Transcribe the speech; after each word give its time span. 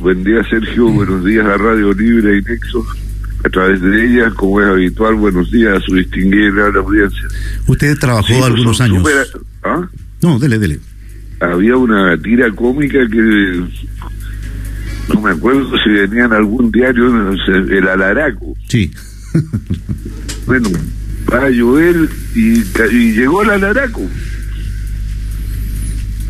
Buen 0.00 0.24
día, 0.24 0.42
Sergio. 0.48 0.88
Buenos 0.88 1.24
días 1.24 1.44
a 1.44 1.58
Radio 1.58 1.92
Libre 1.92 2.38
y 2.38 2.42
Nexo. 2.42 2.86
A 3.44 3.48
través 3.50 3.80
de 3.82 4.06
ella, 4.06 4.30
como 4.34 4.60
es 4.62 4.66
habitual, 4.66 5.14
buenos 5.16 5.50
días 5.50 5.76
a 5.76 5.80
su 5.80 5.94
distinguida 5.94 6.68
audiencia. 6.74 7.22
Usted 7.66 7.96
trabajó 7.98 8.28
Sí, 8.28 8.40
algunos 8.42 8.80
años. 8.80 9.06
¿Ah? 9.62 9.86
No, 10.22 10.38
dele, 10.38 10.58
dele. 10.58 10.80
Había 11.40 11.76
una 11.76 12.16
tira 12.20 12.50
cómica 12.52 12.98
que 13.10 13.62
no 15.14 15.20
me 15.20 15.30
acuerdo 15.32 15.70
si 15.84 15.90
venía 15.90 16.24
en 16.24 16.32
algún 16.32 16.72
diario, 16.72 17.30
el 17.68 17.88
Alaraco. 17.88 18.56
Sí. 18.68 18.90
Bueno, 20.46 20.70
va 21.30 21.44
a 21.44 21.50
llover 21.50 22.08
y 22.34 22.62
llegó 23.12 23.42
el 23.42 23.50
Alaraco. 23.50 24.00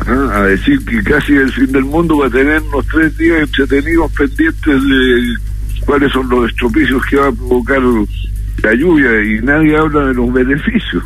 A 0.07 0.43
decir 0.43 0.83
que 0.85 1.03
casi 1.03 1.33
el 1.33 1.51
fin 1.51 1.71
del 1.71 1.85
mundo 1.85 2.17
va 2.17 2.27
a 2.27 2.29
tener 2.29 2.61
unos 2.61 2.85
tres 2.87 3.15
días 3.17 3.41
entretenidos 3.41 4.11
pendientes 4.13 4.83
de 4.83 5.35
cuáles 5.85 6.11
son 6.11 6.29
los 6.29 6.49
estropicios 6.49 7.05
que 7.05 7.17
va 7.17 7.27
a 7.27 7.31
provocar 7.31 7.81
la 8.61 8.73
lluvia 8.73 9.23
y 9.23 9.41
nadie 9.41 9.77
habla 9.77 10.05
de 10.07 10.13
los 10.13 10.31
beneficios. 10.31 11.03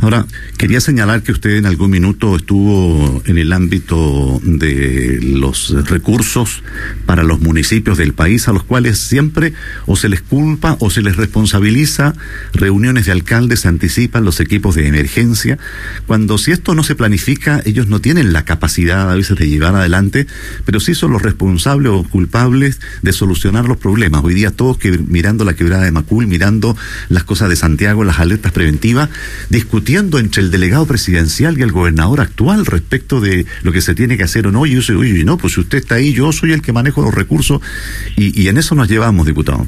Ahora, 0.00 0.26
quería 0.56 0.80
señalar 0.80 1.22
que 1.22 1.32
usted 1.32 1.56
en 1.56 1.66
algún 1.66 1.90
minuto 1.90 2.36
estuvo 2.36 3.22
en 3.26 3.38
el 3.38 3.52
ámbito 3.52 4.40
de 4.42 5.20
los 5.22 5.74
recursos 5.88 6.62
para 7.04 7.22
los 7.22 7.40
municipios 7.40 7.98
del 7.98 8.12
país, 8.14 8.48
a 8.48 8.52
los 8.52 8.64
cuales 8.64 8.98
siempre 8.98 9.52
o 9.86 9.96
se 9.96 10.08
les 10.08 10.22
culpa 10.22 10.76
o 10.80 10.90
se 10.90 11.02
les 11.02 11.16
responsabiliza, 11.16 12.14
reuniones 12.52 13.06
de 13.06 13.12
alcaldes 13.12 13.60
se 13.60 13.68
anticipan 13.68 14.24
los 14.24 14.40
equipos 14.40 14.74
de 14.74 14.88
emergencia, 14.88 15.58
cuando 16.06 16.38
si 16.38 16.52
esto 16.52 16.74
no 16.74 16.82
se 16.82 16.94
planifica, 16.94 17.60
ellos 17.64 17.88
no 17.88 18.00
tienen 18.00 18.32
la 18.32 18.44
capacidad 18.44 19.10
a 19.10 19.14
veces 19.14 19.36
de 19.36 19.48
llevar 19.48 19.74
adelante, 19.74 20.26
pero 20.64 20.80
sí 20.80 20.94
son 20.94 21.12
los 21.12 21.22
responsables 21.22 21.92
o 21.92 22.02
culpables 22.04 22.80
de 23.02 23.12
solucionar 23.12 23.66
los 23.66 23.76
problemas. 23.76 24.24
Hoy 24.24 24.34
día 24.34 24.50
todos 24.50 24.78
que 24.78 24.98
mirando 24.98 25.44
la 25.44 25.54
quebrada 25.54 25.84
de 25.84 25.92
Macul, 25.92 26.26
mirando 26.26 26.65
las 27.10 27.22
cosas 27.24 27.48
de 27.50 27.56
Santiago, 27.56 28.02
las 28.02 28.18
alertas 28.18 28.50
preventivas, 28.52 29.10
discutiendo 29.50 30.18
entre 30.18 30.42
el 30.42 30.50
delegado 30.50 30.86
presidencial 30.86 31.58
y 31.58 31.62
el 31.62 31.70
gobernador 31.72 32.20
actual 32.20 32.64
respecto 32.66 33.20
de 33.20 33.44
lo 33.62 33.72
que 33.72 33.80
se 33.82 33.94
tiene 33.94 34.16
que 34.16 34.24
hacer 34.24 34.46
o 34.46 34.52
no. 34.52 34.64
Y 34.66 34.72
yo 34.72 34.82
soy, 34.82 34.96
oye, 34.96 35.24
no, 35.24 35.36
pues 35.36 35.52
si 35.54 35.60
usted 35.60 35.78
está 35.78 35.96
ahí, 35.96 36.12
yo 36.12 36.32
soy 36.32 36.52
el 36.52 36.62
que 36.62 36.72
manejo 36.72 37.02
los 37.02 37.14
recursos 37.14 37.60
y, 38.16 38.40
y 38.40 38.48
en 38.48 38.56
eso 38.58 38.74
nos 38.74 38.88
llevamos, 38.88 39.26
diputado. 39.26 39.66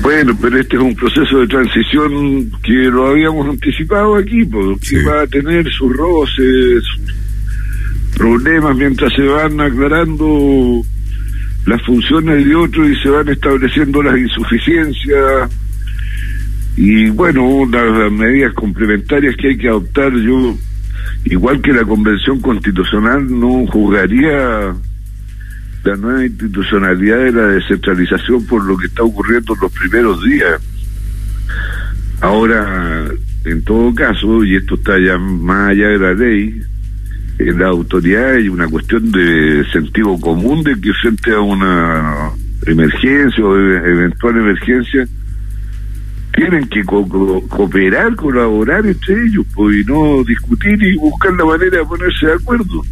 Bueno, 0.00 0.36
pero 0.40 0.58
este 0.60 0.76
es 0.76 0.82
un 0.82 0.94
proceso 0.94 1.38
de 1.40 1.48
transición 1.48 2.50
que 2.62 2.72
lo 2.72 3.08
habíamos 3.08 3.48
anticipado 3.48 4.14
aquí, 4.16 4.44
porque 4.44 4.78
Sí. 4.86 4.96
va 5.02 5.22
a 5.22 5.26
tener 5.26 5.68
sus 5.72 5.94
roces, 5.94 6.84
sus 6.84 8.16
problemas 8.16 8.76
mientras 8.76 9.12
se 9.14 9.22
van 9.22 9.60
aclarando 9.60 10.82
las 11.66 11.82
funciones 11.82 12.44
de 12.44 12.54
otros 12.54 12.88
y 12.88 12.96
se 13.02 13.08
van 13.10 13.28
estableciendo 13.28 14.02
las 14.02 14.16
insuficiencias 14.16 15.50
y 16.76 17.10
bueno, 17.10 17.66
las 17.70 18.10
medidas 18.12 18.54
complementarias 18.54 19.34
que 19.36 19.48
hay 19.48 19.58
que 19.58 19.68
adoptar. 19.68 20.12
Yo, 20.14 20.56
igual 21.24 21.60
que 21.60 21.72
la 21.72 21.84
Convención 21.84 22.40
Constitucional, 22.40 23.26
no 23.28 23.66
juzgaría 23.66 24.74
la 25.84 25.96
nueva 25.96 26.24
institucionalidad 26.24 27.18
de 27.18 27.32
la 27.32 27.46
descentralización 27.48 28.46
por 28.46 28.64
lo 28.64 28.76
que 28.76 28.86
está 28.86 29.02
ocurriendo 29.02 29.54
en 29.54 29.60
los 29.60 29.72
primeros 29.72 30.22
días. 30.24 30.60
Ahora, 32.20 33.08
en 33.44 33.64
todo 33.64 33.94
caso, 33.94 34.44
y 34.44 34.56
esto 34.56 34.74
está 34.74 34.98
ya 34.98 35.18
más 35.18 35.70
allá 35.70 35.88
de 35.88 35.98
la 35.98 36.14
ley, 36.14 36.62
la 37.38 37.68
autoridad 37.68 38.32
hay 38.34 38.48
una 38.48 38.66
cuestión 38.68 39.10
de 39.12 39.64
sentido 39.72 40.18
común 40.20 40.62
de 40.64 40.74
que 40.80 40.92
frente 40.94 41.32
a 41.32 41.40
una 41.40 42.30
emergencia 42.66 43.44
o 43.44 43.56
e- 43.56 43.76
eventual 43.90 44.36
emergencia, 44.36 45.06
tienen 46.34 46.68
que 46.68 46.84
co- 46.84 47.08
cooperar, 47.48 48.14
colaborar 48.16 48.86
entre 48.86 49.14
ellos, 49.26 49.46
pues, 49.54 49.78
y 49.78 49.84
no 49.84 50.22
discutir 50.24 50.82
y 50.82 50.96
buscar 50.96 51.32
la 51.34 51.44
manera 51.44 51.78
de 51.78 51.84
ponerse 51.84 52.26
de 52.26 52.32
acuerdo 52.34 52.82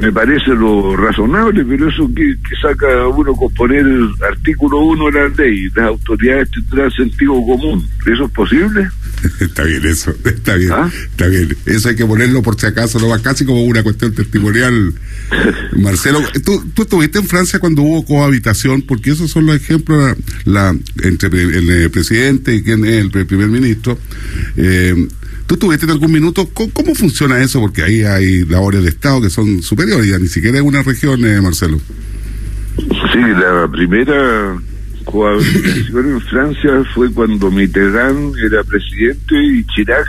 me 0.00 0.12
parece 0.12 0.50
lo 0.50 0.96
razonable, 0.96 1.64
pero 1.64 1.88
eso 1.88 2.08
que, 2.14 2.34
que 2.48 2.56
saca 2.62 3.06
uno 3.08 3.34
con 3.34 3.52
poner 3.54 3.80
el 3.80 4.08
artículo 4.30 4.78
1 4.80 5.04
de 5.06 5.12
la 5.12 5.28
ley, 5.36 5.68
las 5.74 5.86
autoridades 5.86 6.48
tendrán 6.50 6.90
sentido 6.92 7.32
común. 7.32 7.84
¿Eso 8.06 8.24
es 8.26 8.30
posible? 8.32 8.88
Está 9.40 9.64
bien 9.64 9.84
eso, 9.84 10.14
está 10.24 10.54
bien, 10.54 10.70
¿Ah? 10.72 10.88
está 11.10 11.26
bien. 11.26 11.48
Eso 11.66 11.88
hay 11.88 11.96
que 11.96 12.06
ponerlo 12.06 12.40
por 12.40 12.54
si 12.58 12.66
acaso, 12.66 13.00
no 13.00 13.08
va 13.08 13.18
casi 13.20 13.44
como 13.44 13.64
una 13.64 13.82
cuestión 13.82 14.14
testimonial. 14.14 14.94
Marcelo, 15.76 16.20
¿tú, 16.44 16.64
tú 16.72 16.82
estuviste 16.82 17.18
en 17.18 17.26
Francia 17.26 17.58
cuando 17.58 17.82
hubo 17.82 18.04
cohabitación, 18.04 18.82
porque 18.82 19.10
esos 19.10 19.30
son 19.32 19.46
los 19.46 19.56
ejemplos 19.56 20.16
la, 20.44 20.72
entre 21.02 21.30
pre- 21.30 21.42
el 21.58 21.68
eh, 21.70 21.90
presidente 21.90 22.54
y 22.54 22.62
quien 22.62 22.84
es 22.84 22.94
el 23.12 23.26
primer 23.26 23.48
ministro. 23.48 23.98
Eh, 24.56 24.94
¿Tú 25.48 25.56
tuviste 25.56 25.86
en 25.86 25.92
algún 25.92 26.12
minuto? 26.12 26.46
¿Cómo, 26.52 26.94
funciona 26.94 27.40
eso? 27.40 27.58
Porque 27.58 27.82
ahí 27.82 28.02
hay 28.02 28.44
labores 28.44 28.82
de 28.82 28.90
Estado 28.90 29.22
que 29.22 29.30
son 29.30 29.62
superiores, 29.62 30.20
ni 30.20 30.28
siquiera 30.28 30.58
es 30.58 30.62
una 30.62 30.82
región, 30.82 31.24
eh, 31.24 31.40
Marcelo. 31.40 31.78
Sí, 32.76 33.18
la 33.18 33.66
primera 33.72 34.58
cohabitación 35.06 36.06
en 36.10 36.20
Francia 36.20 36.70
fue 36.94 37.10
cuando 37.10 37.50
Mitterrand 37.50 38.36
era 38.36 38.62
presidente 38.62 39.42
y 39.42 39.64
Chirac 39.64 40.06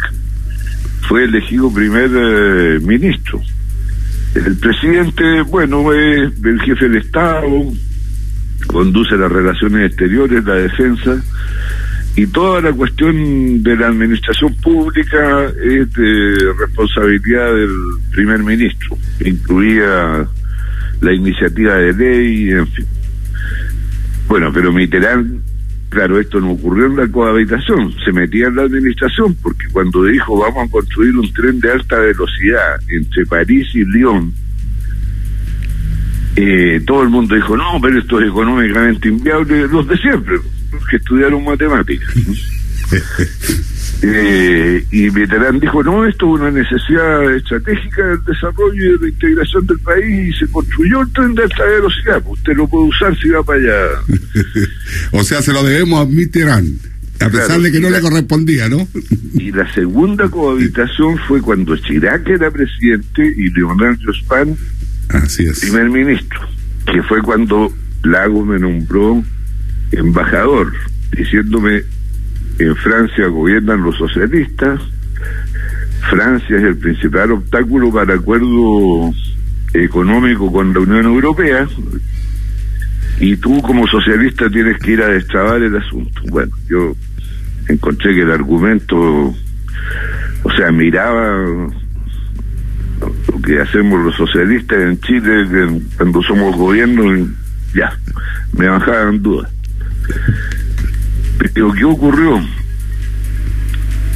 fue 1.07 1.23
elegido 1.23 1.73
primer 1.73 2.11
eh, 2.13 2.79
ministro. 2.81 3.41
El 4.35 4.57
presidente, 4.57 5.41
bueno, 5.43 5.93
es 5.93 6.33
el 6.43 6.61
jefe 6.61 6.89
del 6.89 6.97
Estado, 6.97 7.47
conduce 8.67 9.15
las 9.15 9.31
relaciones 9.31 9.87
exteriores, 9.87 10.43
la 10.43 10.55
defensa, 10.55 11.23
y 12.15 12.27
toda 12.27 12.61
la 12.61 12.73
cuestión 12.73 13.63
de 13.63 13.75
la 13.75 13.87
administración 13.87 14.53
pública 14.55 15.45
es 15.63 15.93
de 15.93 16.53
responsabilidad 16.59 17.53
del 17.53 17.71
primer 18.11 18.39
ministro, 18.39 18.97
incluía 19.23 20.27
la 21.01 21.13
iniciativa 21.13 21.75
de 21.75 21.93
ley, 21.93 22.49
en 22.49 22.67
fin. 22.67 22.85
Bueno, 24.27 24.51
pero 24.53 24.71
Mitterrand, 24.71 25.41
claro, 25.89 26.19
esto 26.19 26.39
no 26.39 26.51
ocurrió 26.51 26.87
en 26.87 26.97
la 26.97 27.07
cohabitación, 27.07 27.93
se 28.03 28.11
metía 28.11 28.47
en 28.47 28.55
la 28.55 28.63
administración, 28.63 29.35
porque 29.41 29.67
cuando 29.71 30.03
dijo 30.03 30.39
vamos 30.39 30.67
a 30.67 30.71
construir 30.71 31.15
un 31.15 31.31
tren 31.33 31.59
de 31.59 31.71
alta 31.71 31.99
velocidad 31.99 32.79
entre 32.89 33.25
París 33.25 33.67
y 33.73 33.85
Lyon, 33.85 34.33
eh, 36.35 36.81
todo 36.85 37.03
el 37.03 37.09
mundo 37.09 37.35
dijo, 37.35 37.57
no, 37.57 37.79
pero 37.81 37.99
esto 37.99 38.19
es 38.19 38.29
económicamente 38.29 39.07
inviable, 39.07 39.67
los 39.67 39.87
de 39.87 39.97
siempre, 39.97 40.37
que 40.89 40.97
estudiaron 40.97 41.43
matemáticas. 41.43 42.09
Eh, 44.01 44.85
y 44.91 45.09
Mitterrand 45.09 45.59
dijo, 45.59 45.83
no, 45.83 46.05
esto 46.05 46.25
es 46.33 46.41
una 46.41 46.51
necesidad 46.51 47.35
estratégica 47.35 48.05
del 48.07 48.23
desarrollo 48.23 48.73
y 48.73 48.91
de 48.93 48.97
la 49.01 49.07
integración 49.09 49.67
del 49.67 49.79
país 49.79 50.29
y 50.29 50.39
se 50.39 50.47
construyó 50.51 51.01
el 51.01 51.11
tren 51.11 51.35
de 51.35 51.43
alta 51.43 51.65
velocidad. 51.65 52.23
Usted 52.25 52.53
lo 52.55 52.67
puede 52.67 52.85
usar 52.85 53.17
si 53.19 53.27
va 53.27 53.43
para 53.43 53.59
allá. 53.59 53.87
o 55.11 55.23
sea, 55.23 55.41
se 55.41 55.51
lo 55.51 55.63
debemos 55.63 55.99
a 55.99 56.05
Mitterrand, 56.09 56.79
a 57.19 57.29
pesar 57.29 57.47
Claro, 57.47 57.61
de 57.63 57.71
que 57.73 57.79
no 57.81 57.89
le 57.89 57.99
correspondía, 57.99 58.69
¿no? 58.69 58.87
Y 59.33 59.51
la 59.51 59.69
segunda 59.73 60.29
cohabitación 60.29 61.17
fue 61.27 61.41
cuando 61.41 61.75
Chirac 61.75 62.25
era 62.29 62.49
presidente 62.51 63.33
y 63.35 63.49
Leonard 63.49 63.97
Jospin 64.05 64.55
Así 65.09 65.43
es. 65.43 65.59
primer 65.59 65.89
ministro, 65.89 66.39
que 66.85 67.03
fue 67.03 67.21
cuando 67.21 67.69
Lago 68.03 68.45
me 68.45 68.59
nombró 68.59 69.21
embajador, 69.91 70.73
diciéndome 71.11 71.83
en 72.59 72.75
Francia 72.75 73.27
gobiernan 73.27 73.83
los 73.83 73.97
socialistas, 73.97 74.81
Francia 76.09 76.57
es 76.57 76.63
el 76.63 76.77
principal 76.77 77.31
obstáculo 77.31 77.91
para 77.91 78.15
acuerdo 78.15 79.13
económico 79.73 80.51
con 80.51 80.73
la 80.73 80.79
Unión 80.79 81.05
Europea 81.05 81.67
y 83.19 83.35
tú 83.35 83.61
como 83.61 83.85
socialista 83.87 84.49
tienes 84.49 84.79
que 84.79 84.91
ir 84.91 85.01
a 85.01 85.09
destrabar 85.09 85.61
el 85.61 85.75
asunto. 85.75 86.21
Bueno, 86.29 86.51
yo 86.69 86.95
encontré 87.67 88.15
que 88.15 88.21
el 88.21 88.31
argumento, 88.31 88.97
o 88.97 90.51
sea, 90.55 90.71
miraba 90.71 91.45
lo 92.99 93.41
que 93.43 93.59
hacemos 93.59 94.03
los 94.03 94.15
socialistas 94.15 94.79
en 94.79 94.99
Chile 95.01 95.81
cuando 95.97 96.23
somos 96.23 96.55
gobierno, 96.55 97.27
ya, 97.73 97.91
me 98.57 98.67
bajaban 98.67 99.21
dudas. 99.21 99.51
Pero 101.53 101.71
¿qué 101.73 101.85
ocurrió? 101.85 102.39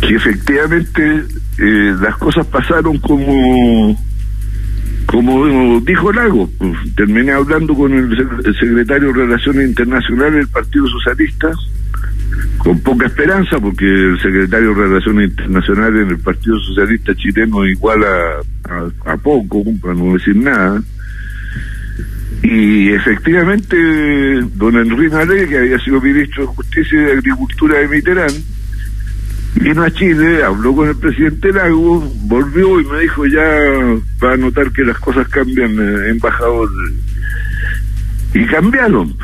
Que 0.02 0.16
efectivamente 0.16 1.24
eh, 1.60 1.96
las 2.02 2.18
cosas 2.18 2.46
pasaron 2.48 2.98
como 3.00 3.98
como 5.06 5.80
dijo 5.82 6.12
Lago, 6.12 6.50
pues, 6.58 6.72
terminé 6.96 7.34
hablando 7.34 7.76
con 7.76 7.94
el, 7.94 8.10
sec- 8.18 8.46
el 8.48 8.56
secretario 8.56 9.10
de 9.10 9.26
Relaciones 9.26 9.68
Internacionales 9.70 10.34
del 10.36 10.48
Partido 10.48 10.88
Socialista, 10.88 11.52
con 12.58 12.80
poca 12.80 13.06
esperanza, 13.06 13.60
porque 13.60 13.86
el 13.86 14.20
secretario 14.22 14.70
de 14.74 14.82
Relaciones 14.88 15.30
Internacionales 15.30 16.02
en 16.04 16.10
el 16.10 16.20
Partido 16.20 16.58
Socialista 16.60 17.14
chileno 17.16 17.66
igual 17.66 18.00
a, 18.04 18.74
a, 18.74 19.12
a 19.14 19.18
poco, 19.18 19.64
para 19.82 19.94
no 19.94 20.14
decir 20.14 20.36
nada, 20.38 20.82
Y 22.44 22.92
efectivamente, 22.92 23.78
don 24.56 24.76
Enrique 24.76 25.16
Ale, 25.16 25.48
que 25.48 25.58
había 25.60 25.80
sido 25.80 26.02
ministro 26.02 26.44
de 26.44 26.48
Justicia 26.48 27.02
y 27.02 27.06
de 27.06 27.12
Agricultura 27.14 27.80
de 27.80 27.88
Mitterrand, 27.88 28.44
vino 29.56 29.82
a 29.82 29.92
Chile, 29.92 30.44
habló 30.44 30.76
con 30.76 30.90
el 30.90 30.98
presidente 30.98 31.54
Lago, 31.54 32.02
volvió 32.24 32.82
y 32.82 32.86
me 32.86 33.00
dijo 33.00 33.26
ya 33.28 33.46
va 34.22 34.34
a 34.34 34.38
notar 34.38 34.72
que 34.72 34.84
las 34.84 35.00
cosas 35.00 35.26
cambian, 35.30 35.72
eh, 35.72 36.10
embajador. 36.10 36.70
Y 38.34 38.46
cambiaron. 38.48 39.16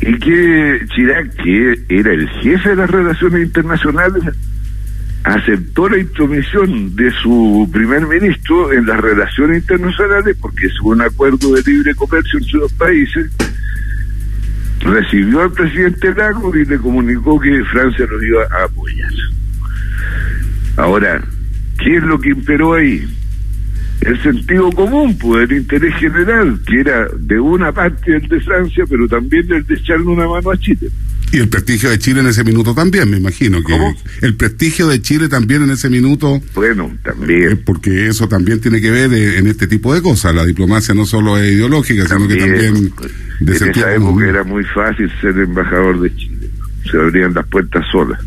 Y 0.00 0.18
que 0.18 0.80
Chirac, 0.94 1.34
que 1.34 1.84
era 1.90 2.12
el 2.14 2.28
jefe 2.40 2.70
de 2.70 2.76
las 2.76 2.90
relaciones 2.90 3.46
internacionales, 3.46 4.22
aceptó 5.24 5.88
la 5.88 5.98
intromisión 5.98 6.96
de 6.96 7.10
su 7.22 7.68
primer 7.72 8.06
ministro 8.06 8.72
en 8.72 8.86
las 8.86 9.00
relaciones 9.00 9.62
internacionales 9.62 10.36
porque 10.40 10.66
es 10.66 10.80
un 10.82 11.02
acuerdo 11.02 11.54
de 11.54 11.62
libre 11.62 11.94
comercio 11.94 12.38
entre 12.38 12.58
los 12.58 12.72
países 12.72 13.30
recibió 14.80 15.42
al 15.42 15.52
presidente 15.52 16.14
Lago 16.14 16.56
y 16.56 16.64
le 16.64 16.78
comunicó 16.78 17.38
que 17.38 17.64
Francia 17.64 18.06
lo 18.06 18.22
iba 18.22 18.42
a 18.44 18.64
apoyar. 18.64 19.12
Ahora, 20.76 21.22
¿qué 21.78 21.96
es 21.96 22.02
lo 22.02 22.18
que 22.18 22.30
imperó 22.30 22.74
ahí? 22.74 23.06
El 24.00 24.22
sentido 24.22 24.72
común, 24.72 25.16
pues 25.18 25.50
el 25.50 25.58
interés 25.58 25.94
general, 25.96 26.58
que 26.66 26.80
era 26.80 27.06
de 27.18 27.38
una 27.38 27.70
parte 27.70 28.16
el 28.16 28.26
de 28.28 28.40
Francia, 28.40 28.84
pero 28.88 29.06
también 29.06 29.52
el 29.52 29.66
de 29.66 29.74
echarle 29.74 30.06
una 30.06 30.26
mano 30.26 30.50
a 30.50 30.56
Chile. 30.56 30.88
Y 31.32 31.38
el 31.38 31.48
prestigio 31.48 31.90
de 31.90 31.98
Chile 31.98 32.20
en 32.20 32.26
ese 32.26 32.42
minuto 32.42 32.74
también, 32.74 33.08
me 33.08 33.16
imagino. 33.16 33.62
que 33.62 33.74
El 34.20 34.34
prestigio 34.34 34.88
de 34.88 35.00
Chile 35.00 35.28
también 35.28 35.62
en 35.62 35.70
ese 35.70 35.88
minuto. 35.88 36.40
Bueno, 36.54 36.92
también. 37.04 37.52
Eh, 37.52 37.56
porque 37.56 38.08
eso 38.08 38.28
también 38.28 38.60
tiene 38.60 38.80
que 38.80 38.90
ver 38.90 39.12
eh, 39.12 39.38
en 39.38 39.46
este 39.46 39.68
tipo 39.68 39.94
de 39.94 40.02
cosas. 40.02 40.34
La 40.34 40.44
diplomacia 40.44 40.92
no 40.94 41.06
solo 41.06 41.38
es 41.38 41.52
ideológica, 41.52 42.06
sino 42.06 42.26
que 42.26 42.36
también. 42.36 42.92
De 43.40 43.56
en 43.56 43.70
esa 43.70 43.94
época 43.94 44.28
era 44.28 44.44
muy 44.44 44.64
fácil 44.64 45.10
ser 45.20 45.38
embajador 45.38 46.00
de 46.00 46.14
Chile. 46.16 46.50
Se 46.90 46.96
abrían 46.96 47.32
las 47.32 47.46
puertas 47.46 47.84
solas. 47.92 48.20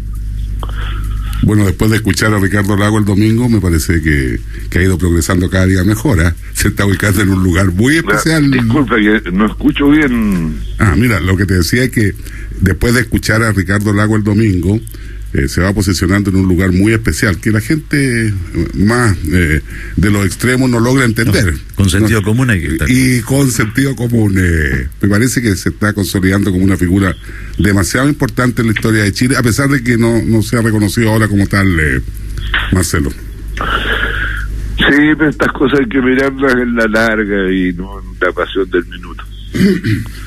Bueno, 1.43 1.65
después 1.65 1.91
de 1.91 1.97
escuchar 1.97 2.33
a 2.33 2.39
Ricardo 2.39 2.77
Lago 2.77 2.97
el 2.97 3.05
domingo, 3.05 3.49
me 3.49 3.59
parece 3.59 4.01
que, 4.01 4.39
ha 4.77 4.81
ido 4.81 4.97
progresando 4.97 5.49
cada 5.49 5.65
día 5.65 5.83
mejor. 5.83 6.21
¿eh? 6.21 6.31
Se 6.53 6.69
está 6.69 6.85
ubicando 6.85 7.21
en 7.21 7.29
un 7.29 7.43
lugar 7.43 7.71
muy 7.71 7.97
especial. 7.97 8.49
disculpa, 8.49 8.95
que 8.95 9.31
no 9.31 9.45
escucho 9.45 9.89
bien. 9.89 10.55
Ah, 10.79 10.95
mira, 10.97 11.19
lo 11.19 11.35
que 11.35 11.45
te 11.45 11.55
decía 11.55 11.83
es 11.83 11.91
que 11.91 12.13
después 12.63 12.93
de 12.93 13.01
escuchar 13.01 13.43
a 13.43 13.51
Ricardo 13.51 13.93
Lago 13.93 14.15
el 14.15 14.23
domingo, 14.23 14.79
eh, 15.33 15.47
se 15.47 15.61
va 15.61 15.73
posicionando 15.73 16.29
en 16.29 16.37
un 16.37 16.47
lugar 16.47 16.71
muy 16.71 16.93
especial 16.93 17.39
que 17.39 17.51
la 17.51 17.59
gente 17.59 18.27
eh, 18.27 18.33
más 18.75 19.17
eh, 19.31 19.61
de 19.95 20.11
los 20.11 20.25
extremos 20.25 20.69
no 20.69 20.79
logra 20.79 21.05
entender. 21.05 21.55
con 21.75 21.89
sentido 21.89 22.21
común 22.21 22.51
hay 22.51 22.61
que 22.61 22.67
estar. 22.67 22.89
Y 22.89 23.21
con 23.21 23.49
sentido 23.51 23.95
común. 23.95 24.35
me 24.35 25.09
parece 25.09 25.41
que 25.41 25.55
se 25.55 25.69
está 25.69 25.93
consolidando 25.93 26.51
como 26.51 26.63
una 26.63 26.77
figura 26.77 27.15
demasiado 27.57 28.07
importante 28.07 28.61
en 28.61 28.67
la 28.67 28.73
historia 28.73 29.03
de 29.03 29.11
Chile, 29.11 29.35
a 29.35 29.43
pesar 29.43 29.69
de 29.69 29.83
que 29.83 29.97
no, 29.97 30.21
no 30.21 30.41
se 30.41 30.57
ha 30.57 30.61
reconocido 30.61 31.09
ahora 31.09 31.27
como 31.27 31.47
tal, 31.47 31.67
Marcelo. 32.71 33.09
Sí, 34.77 35.15
pero 35.17 35.29
estas 35.29 35.51
cosas 35.51 35.79
hay 35.79 35.87
que 35.87 36.01
mirarlas 36.01 36.53
en 36.55 36.75
la 36.75 36.87
larga 36.87 37.51
y 37.51 37.73
no 37.73 37.99
en 37.99 38.05
la 38.19 38.31
pasión 38.31 38.69
del 38.69 38.85
minuto. 38.85 39.23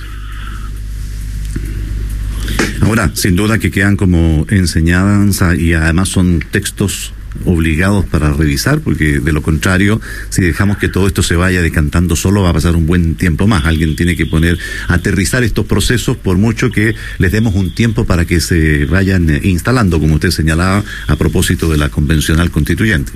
Ahora, 2.80 3.10
sin 3.14 3.36
duda 3.36 3.58
que 3.58 3.70
quedan 3.70 3.96
como 3.96 4.46
enseñanza 4.50 5.54
y 5.54 5.72
además 5.72 6.08
son 6.08 6.44
textos 6.50 7.12
obligados 7.44 8.04
para 8.06 8.32
revisar, 8.32 8.80
porque 8.80 9.20
de 9.20 9.32
lo 9.32 9.42
contrario, 9.42 10.00
si 10.30 10.42
dejamos 10.42 10.78
que 10.78 10.88
todo 10.88 11.06
esto 11.06 11.22
se 11.22 11.36
vaya 11.36 11.60
decantando 11.60 12.16
solo, 12.16 12.42
va 12.42 12.50
a 12.50 12.54
pasar 12.54 12.76
un 12.76 12.86
buen 12.86 13.14
tiempo 13.14 13.46
más. 13.46 13.66
Alguien 13.66 13.96
tiene 13.96 14.16
que 14.16 14.26
poner, 14.26 14.58
aterrizar 14.88 15.44
estos 15.44 15.66
procesos, 15.66 16.16
por 16.16 16.38
mucho 16.38 16.70
que 16.70 16.94
les 17.18 17.32
demos 17.32 17.54
un 17.54 17.74
tiempo 17.74 18.04
para 18.04 18.24
que 18.24 18.40
se 18.40 18.86
vayan 18.86 19.28
eh, 19.28 19.40
instalando, 19.44 20.00
como 20.00 20.14
usted 20.14 20.30
señalaba, 20.30 20.84
a 21.06 21.16
propósito 21.16 21.68
de 21.68 21.76
la 21.76 21.88
convencional 21.88 22.50
constituyente. 22.50 23.12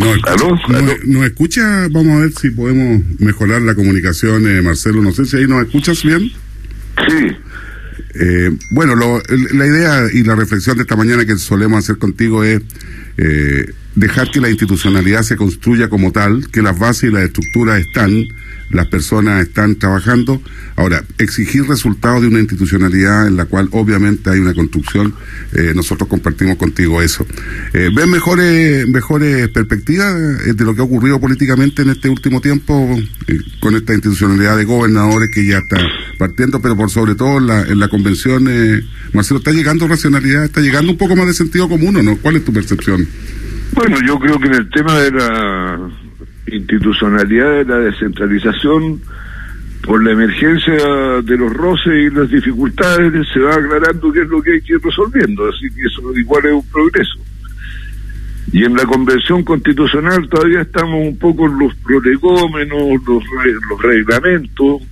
¿Nos 0.00 1.26
escucha? 1.26 1.88
Vamos 1.90 2.16
a 2.16 2.20
ver 2.20 2.32
si 2.32 2.50
podemos 2.50 3.02
mejorar 3.18 3.62
la 3.62 3.74
comunicación, 3.74 4.48
eh, 4.48 4.62
Marcelo. 4.62 5.02
No 5.02 5.12
sé 5.12 5.26
si 5.26 5.36
ahí 5.36 5.46
nos 5.46 5.62
escuchas 5.62 6.02
bien. 6.02 6.30
Sí. 7.08 7.36
Eh, 8.14 8.50
bueno, 8.72 8.94
la 8.96 9.66
idea 9.66 10.02
y 10.12 10.24
la 10.24 10.34
reflexión 10.34 10.76
de 10.76 10.82
esta 10.82 10.96
mañana 10.96 11.24
que 11.24 11.36
solemos 11.36 11.84
hacer 11.84 11.98
contigo 11.98 12.42
es 12.44 12.60
eh, 13.18 13.72
dejar 13.94 14.30
que 14.30 14.40
la 14.40 14.48
institucionalidad 14.48 15.22
se 15.22 15.36
construya 15.36 15.88
como 15.88 16.12
tal, 16.12 16.50
que 16.50 16.62
las 16.62 16.78
bases 16.78 17.10
y 17.10 17.12
las 17.12 17.24
estructuras 17.24 17.80
están, 17.80 18.24
las 18.70 18.86
personas 18.86 19.42
están 19.46 19.76
trabajando. 19.76 20.40
Ahora, 20.76 21.02
exigir 21.18 21.64
resultados 21.66 22.22
de 22.22 22.28
una 22.28 22.40
institucionalidad 22.40 23.26
en 23.26 23.36
la 23.36 23.44
cual 23.46 23.68
obviamente 23.72 24.30
hay 24.30 24.38
una 24.38 24.54
construcción, 24.54 25.14
eh, 25.54 25.72
nosotros 25.74 26.08
compartimos 26.08 26.56
contigo 26.56 27.02
eso. 27.02 27.26
Eh, 27.74 27.90
¿Ves 27.94 28.06
mejores, 28.06 28.88
mejores 28.88 29.48
perspectivas 29.48 30.14
eh, 30.46 30.54
de 30.54 30.64
lo 30.64 30.74
que 30.74 30.80
ha 30.80 30.84
ocurrido 30.84 31.20
políticamente 31.20 31.82
en 31.82 31.90
este 31.90 32.08
último 32.08 32.40
tiempo 32.40 32.98
con 33.60 33.76
esta 33.76 33.94
institucionalidad 33.94 34.56
de 34.56 34.64
gobernadores 34.64 35.28
que 35.32 35.46
ya 35.46 35.58
está 35.58 35.78
partiendo, 36.18 36.60
pero 36.60 36.76
por 36.76 36.90
sobre 36.90 37.14
todo 37.14 37.38
en 37.38 37.46
la, 37.46 37.62
en 37.62 37.78
la 37.78 37.88
convención, 37.88 38.44
Marcelo, 39.12 39.38
está 39.38 39.52
llegando 39.52 39.86
racionalidad, 39.86 40.44
está 40.44 40.60
llegando 40.60 40.92
un 40.92 40.98
poco 40.98 41.16
más 41.16 41.26
de 41.26 41.34
sentido 41.34 41.68
común 41.68 41.96
o 41.96 42.02
no? 42.02 42.16
¿Cuál 42.16 42.36
es 42.36 42.44
tu 42.44 42.52
percepción? 42.52 43.06
Bueno, 43.72 43.98
yo 44.06 44.18
creo 44.18 44.38
que 44.38 44.48
en 44.48 44.54
el 44.54 44.70
tema 44.70 44.98
de 44.98 45.10
la 45.12 45.90
institucionalidad 46.52 47.58
de 47.58 47.64
la 47.64 47.78
descentralización, 47.78 49.00
por 49.82 50.02
la 50.04 50.12
emergencia 50.12 50.76
de 51.22 51.36
los 51.36 51.52
roces 51.52 51.92
y 51.94 52.10
las 52.10 52.30
dificultades, 52.30 53.12
se 53.32 53.40
va 53.40 53.54
aclarando 53.54 54.12
qué 54.12 54.22
es 54.22 54.28
lo 54.28 54.42
que 54.42 54.52
hay 54.52 54.60
que 54.60 54.74
ir 54.74 54.80
resolviendo, 54.82 55.48
así 55.48 55.66
que 55.74 55.86
eso 55.86 56.18
igual 56.18 56.46
es 56.46 56.52
un 56.52 56.66
progreso. 56.66 57.18
Y 58.52 58.64
en 58.64 58.74
la 58.74 58.84
convención 58.84 59.42
constitucional 59.44 60.28
todavía 60.28 60.62
estamos 60.62 61.00
un 61.06 61.18
poco 61.18 61.46
en 61.46 61.58
los 61.58 61.74
prolegómenos, 61.76 62.78
los, 63.06 63.24
los 63.70 63.82
reglamentos, 63.82 64.82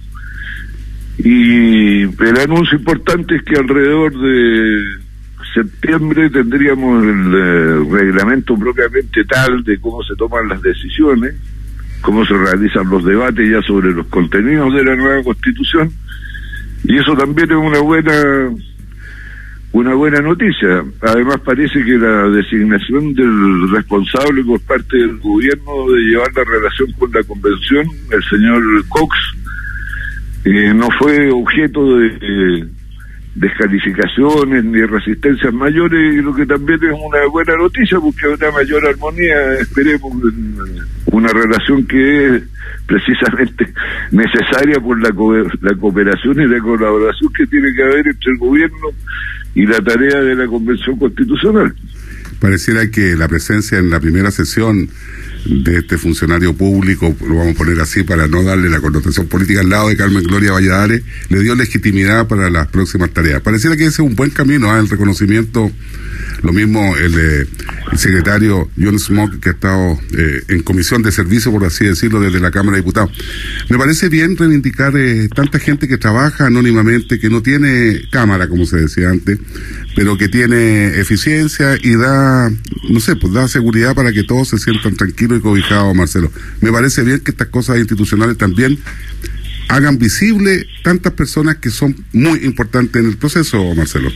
y 1.19 2.03
el 2.03 2.39
anuncio 2.41 2.79
importante 2.79 3.37
es 3.37 3.43
que 3.43 3.57
alrededor 3.57 4.17
de 4.17 5.09
septiembre 5.53 6.31
tendríamos 6.31 7.05
el 7.05 7.35
eh, 7.35 7.85
reglamento 7.91 8.57
propiamente 8.57 9.25
tal 9.25 9.65
de 9.65 9.81
cómo 9.81 10.03
se 10.05 10.15
toman 10.15 10.49
las 10.49 10.63
decisiones, 10.63 11.35
cómo 12.01 12.25
se 12.27 12.35
realizan 12.35 12.89
los 12.91 13.05
debates 13.05 13.49
ya 13.49 13.61
sobre 13.63 13.93
los 13.93 14.07
contenidos 14.07 14.73
de 14.75 14.85
la 14.85 14.97
nueva 14.97 15.23
constitución 15.23 15.91
y 16.85 16.97
eso 16.97 17.15
también 17.15 17.51
es 17.51 17.57
una 17.57 17.81
buena 17.81 18.51
una 19.73 19.95
buena 19.95 20.21
noticia. 20.21 20.83
Además 21.03 21.41
parece 21.45 21.85
que 21.85 21.99
la 21.99 22.29
designación 22.31 23.13
del 23.15 23.71
responsable 23.71 24.43
por 24.45 24.61
parte 24.63 24.97
del 24.97 25.19
gobierno 25.19 25.73
de 25.93 26.01
llevar 26.01 26.29
la 26.35 26.45
relación 26.45 26.93
con 26.93 27.13
la 27.13 27.23
convención, 27.23 27.87
el 28.11 28.25
señor 28.25 28.63
Cox, 28.89 29.17
eh, 30.45 30.73
no 30.75 30.89
fue 30.99 31.31
objeto 31.31 31.99
de 31.99 32.67
descalificaciones 33.35 34.65
ni 34.65 34.83
resistencias 34.83 35.53
mayores, 35.53 36.25
lo 36.25 36.35
que 36.35 36.47
también 36.47 36.83
es 36.83 36.93
una 36.93 37.27
buena 37.27 37.57
noticia, 37.57 37.99
porque 38.01 38.27
una 38.27 38.51
mayor 38.51 38.87
armonía, 38.87 39.53
esperemos, 39.61 40.13
una 41.19 41.33
relación 41.33 41.87
que 41.87 42.27
es 42.27 42.43
precisamente 42.87 43.73
necesaria 44.11 44.81
por 44.81 45.01
la, 45.01 45.11
la 45.61 45.77
cooperación 45.77 46.41
y 46.41 46.47
la 46.47 46.61
colaboración 46.61 47.33
que 47.33 47.47
tiene 47.47 47.69
que 47.75 47.83
haber 47.83 48.07
entre 48.09 48.33
el 48.33 48.39
gobierno 48.39 48.89
y 49.55 49.67
la 49.67 49.81
tarea 49.81 50.21
de 50.21 50.35
la 50.35 50.47
Convención 50.47 50.99
Constitucional. 50.99 51.75
Pareciera 52.41 52.91
que 52.91 53.17
la 53.17 53.29
presencia 53.29 53.79
en 53.79 53.91
la 53.91 54.01
primera 54.01 54.31
sesión 54.31 54.89
de 55.49 55.79
este 55.79 55.97
funcionario 55.99 56.55
público, 56.55 57.15
lo 57.27 57.37
vamos 57.37 57.55
a 57.55 57.59
poner 57.59 57.81
así 57.81 58.03
para 58.03 58.27
no 58.27 58.43
darle 58.43 58.69
la 58.69 58.81
connotación 58.81 59.27
política 59.27 59.61
al 59.61 59.71
lado 59.71 59.89
de 59.89 59.97
Carmen 59.97 60.23
Gloria 60.23 60.53
Valladares, 60.53 61.03
le 61.29 61.41
dio 61.41 61.55
legitimidad 61.55 62.29
para 62.29 62.51
las 62.51 62.69
próximas 62.69 63.11
tareas. 63.11 63.41
Pareciera 63.41 63.77
que 63.77 63.85
ese 63.85 64.03
es 64.03 64.09
un 64.09 64.15
buen 64.15 64.31
camino, 64.31 64.71
¿ah? 64.71 64.79
el 64.79 64.89
reconocimiento, 64.89 65.71
lo 66.43 66.53
mismo 66.53 66.97
el, 66.97 67.15
eh, 67.19 67.47
secretario 67.97 68.71
John 68.79 68.99
Smoke, 68.99 69.41
que 69.41 69.49
ha 69.49 69.53
estado 69.53 69.99
eh, 70.17 70.43
en 70.49 70.63
comisión 70.63 71.03
de 71.03 71.11
servicio, 71.11 71.51
por 71.51 71.65
así 71.65 71.87
decirlo, 71.87 72.21
desde 72.21 72.41
la 72.41 72.51
Cámara 72.51 72.77
de 72.77 72.83
Diputados. 72.83 73.11
Me 73.71 73.79
parece 73.79 74.09
bien 74.09 74.37
reivindicar 74.37 74.97
eh, 74.97 75.29
tanta 75.35 75.59
gente 75.59 75.89
que 75.89 75.97
trabaja 75.97 76.47
anónimamente, 76.47 77.19
que 77.19 77.31
no 77.31 77.43
tiene 77.43 78.03
cámara, 78.11 78.49
como 78.49 78.67
se 78.67 78.77
decía 78.77 79.11
antes, 79.11 79.39
pero 79.99 80.17
que 80.17 80.29
tiene 80.29 81.01
eficiencia 81.01 81.77
y 81.83 81.97
da, 81.97 82.49
no 82.89 83.01
sé, 83.01 83.17
pues 83.17 83.33
da 83.33 83.49
seguridad 83.49 83.97
para 83.97 84.13
que 84.13 84.23
todos 84.23 84.47
se 84.47 84.59
sientan 84.59 84.95
tranquilos 84.95 85.41
y 85.41 85.43
cobijados, 85.43 85.93
Marcelo. 85.93 86.31
Me 86.61 86.71
parece 86.71 87.03
bien 87.03 87.19
que 87.19 87.33
estas 87.33 87.49
cosas 87.49 87.79
institucionales 87.79 88.39
también 88.39 88.79
hagan 89.69 89.99
visible 89.99 90.69
tantas 90.85 91.15
personas 91.15 91.57
que 91.57 91.71
son 91.71 91.97
muy 92.13 92.45
importantes 92.45 93.03
en 93.03 93.09
el 93.09 93.17
proceso, 93.17 93.75
Marcelo. 93.75 94.13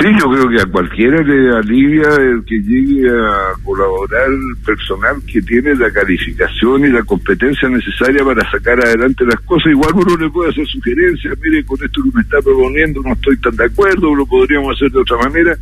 Sí, 0.00 0.06
yo 0.18 0.30
creo 0.30 0.48
que 0.48 0.62
a 0.62 0.66
cualquiera 0.66 1.22
le 1.22 1.58
alivia 1.58 2.08
el 2.14 2.42
que 2.46 2.56
llegue 2.56 3.06
a 3.10 3.52
colaborar 3.62 4.30
personal 4.64 5.16
que 5.30 5.42
tiene 5.42 5.74
la 5.74 5.90
calificación 5.90 6.86
y 6.86 6.88
la 6.88 7.02
competencia 7.02 7.68
necesaria 7.68 8.24
para 8.24 8.50
sacar 8.50 8.80
adelante 8.82 9.26
las 9.26 9.38
cosas. 9.40 9.72
Igual 9.72 9.92
uno 9.94 10.16
le 10.16 10.30
puede 10.30 10.52
hacer 10.52 10.66
sugerencias, 10.68 11.34
mire, 11.42 11.62
con 11.66 11.76
esto 11.84 12.02
que 12.02 12.10
me 12.14 12.22
está 12.22 12.40
proponiendo 12.40 13.02
no 13.02 13.12
estoy 13.12 13.36
tan 13.40 13.54
de 13.56 13.64
acuerdo, 13.66 14.14
lo 14.14 14.24
podríamos 14.24 14.74
hacer 14.74 14.90
de 14.90 15.00
otra 15.00 15.18
manera. 15.18 15.58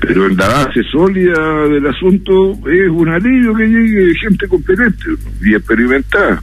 Pero 0.00 0.26
en 0.26 0.36
la 0.36 0.48
base 0.48 0.82
sólida 0.90 1.68
del 1.68 1.86
asunto 1.86 2.52
es 2.68 2.90
un 2.90 3.08
alivio 3.08 3.54
que 3.54 3.66
llegue 3.66 4.14
gente 4.16 4.48
competente 4.48 5.04
y 5.40 5.54
experimentada 5.54 6.42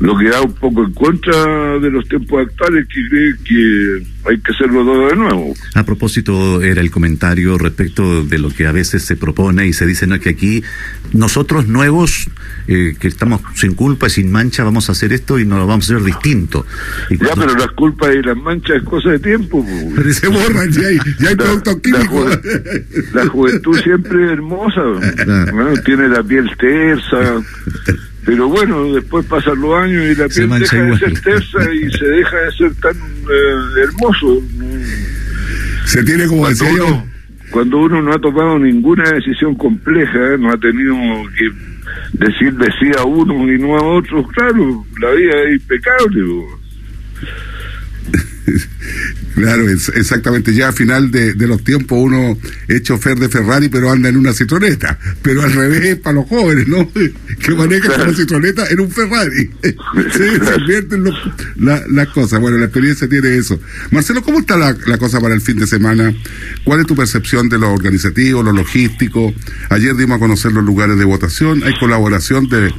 lo 0.00 0.16
que 0.16 0.28
da 0.28 0.42
un 0.42 0.52
poco 0.52 0.84
en 0.84 0.92
contra 0.92 1.78
de 1.78 1.90
los 1.90 2.08
tiempos 2.08 2.46
actuales 2.46 2.86
que 2.86 3.08
cree 3.08 3.34
que 3.44 4.06
hay 4.28 4.38
que 4.40 4.52
hacerlo 4.52 4.84
todo 4.84 5.08
de 5.08 5.16
nuevo. 5.16 5.54
A 5.74 5.84
propósito, 5.84 6.62
era 6.62 6.80
el 6.80 6.90
comentario 6.90 7.58
respecto 7.58 8.22
de 8.24 8.38
lo 8.38 8.50
que 8.50 8.66
a 8.66 8.72
veces 8.72 9.04
se 9.04 9.16
propone 9.16 9.66
y 9.66 9.72
se 9.72 9.86
dice 9.86 10.06
¿no? 10.06 10.20
que 10.20 10.30
aquí 10.30 10.62
nosotros 11.12 11.66
nuevos, 11.66 12.28
eh, 12.68 12.94
que 12.98 13.08
estamos 13.08 13.40
sin 13.54 13.74
culpa 13.74 14.06
y 14.06 14.10
sin 14.10 14.30
mancha, 14.30 14.62
vamos 14.62 14.88
a 14.88 14.92
hacer 14.92 15.12
esto 15.12 15.38
y 15.38 15.44
no 15.44 15.58
lo 15.58 15.66
vamos 15.66 15.90
a 15.90 15.94
hacer 15.94 16.04
distinto. 16.04 16.64
Ya, 17.10 17.34
pero 17.34 17.54
las 17.54 17.68
culpas 17.72 18.14
y 18.14 18.22
las 18.22 18.36
manchas 18.36 18.76
es 18.76 18.82
cosa 18.84 19.10
de 19.10 19.18
tiempo. 19.18 19.66
Pero 19.96 20.12
se 20.12 20.28
borran, 20.28 20.70
ya 20.70 20.86
hay, 20.86 20.98
ya 21.18 21.30
hay 21.30 21.36
productos 21.36 21.76
químicos. 21.80 22.38
La, 23.14 23.26
juventud 23.26 23.76
siempre 23.82 24.24
es 24.26 24.32
hermosa, 24.32 24.82
tiene 25.84 26.08
la 26.08 26.22
piel 26.22 26.50
tersa 26.56 27.42
pero 28.28 28.46
bueno, 28.46 28.92
después 28.92 29.24
pasan 29.24 29.58
los 29.58 29.72
años 29.72 30.04
y 30.04 30.14
la 30.14 30.28
piel 30.28 30.50
deja 30.50 30.82
de 30.82 30.98
ser 30.98 31.20
tersa 31.22 31.60
y 31.72 31.90
se 31.90 32.04
deja 32.04 32.36
de 32.36 32.52
ser 32.52 32.74
tan 32.74 32.94
eh, 32.94 33.82
hermoso. 33.84 34.42
Se 35.86 36.04
tiene 36.04 36.26
como 36.26 36.42
cuando 36.42 36.64
uno, 36.66 37.06
cuando 37.50 37.78
uno 37.78 38.02
no 38.02 38.12
ha 38.12 38.18
tomado 38.18 38.58
ninguna 38.58 39.10
decisión 39.12 39.54
compleja, 39.54 40.36
no 40.38 40.52
ha 40.52 40.58
tenido 40.58 40.94
que 41.38 42.26
decir 42.26 42.52
decía 42.52 42.96
a 42.98 43.04
uno 43.04 43.50
y 43.50 43.58
no 43.58 43.78
a 43.78 43.82
otros, 43.82 44.26
claro, 44.32 44.84
la 45.00 45.10
vida 45.12 45.44
es 45.46 45.62
impecable. 45.62 46.20
Claro, 49.38 49.68
exactamente. 49.68 50.52
Ya 50.52 50.68
a 50.68 50.72
final 50.72 51.10
de, 51.10 51.34
los 51.46 51.62
tiempos 51.62 51.98
uno 52.00 52.36
es 52.66 52.82
chofer 52.82 53.18
de 53.18 53.28
Ferrari, 53.28 53.68
pero 53.68 53.90
anda 53.90 54.08
en 54.08 54.16
una 54.16 54.32
citroneta. 54.32 54.98
Pero 55.22 55.42
al 55.42 55.52
revés 55.52 55.96
para 55.96 56.16
los 56.16 56.28
jóvenes, 56.28 56.66
¿no? 56.68 56.88
Que 57.38 57.54
manejan 57.54 58.00
la 58.00 58.12
citroneta 58.12 58.66
en 58.68 58.80
un 58.80 58.90
Ferrari. 58.90 59.50
se 59.62 60.56
invierten 60.58 61.04
las 61.56 62.08
cosas. 62.08 62.40
Bueno, 62.40 62.58
la 62.58 62.64
experiencia 62.64 63.08
tiene 63.08 63.36
eso. 63.36 63.60
Marcelo, 63.92 64.22
¿cómo 64.22 64.40
está 64.40 64.56
la, 64.56 64.98
cosa 64.98 65.20
para 65.20 65.34
el 65.34 65.40
fin 65.40 65.56
de 65.56 65.66
semana? 65.66 66.12
¿Cuál 66.64 66.80
es 66.80 66.86
tu 66.86 66.96
percepción 66.96 67.48
de 67.48 67.58
lo 67.58 67.72
organizativo, 67.72 68.42
lo 68.42 68.52
logístico? 68.52 69.32
Ayer 69.70 69.94
dimos 69.94 70.16
a 70.16 70.18
conocer 70.18 70.52
los 70.52 70.64
lugares 70.64 70.98
de 70.98 71.04
votación. 71.04 71.62
Hay 71.62 71.78
colaboración 71.78 72.48
de, 72.48 72.72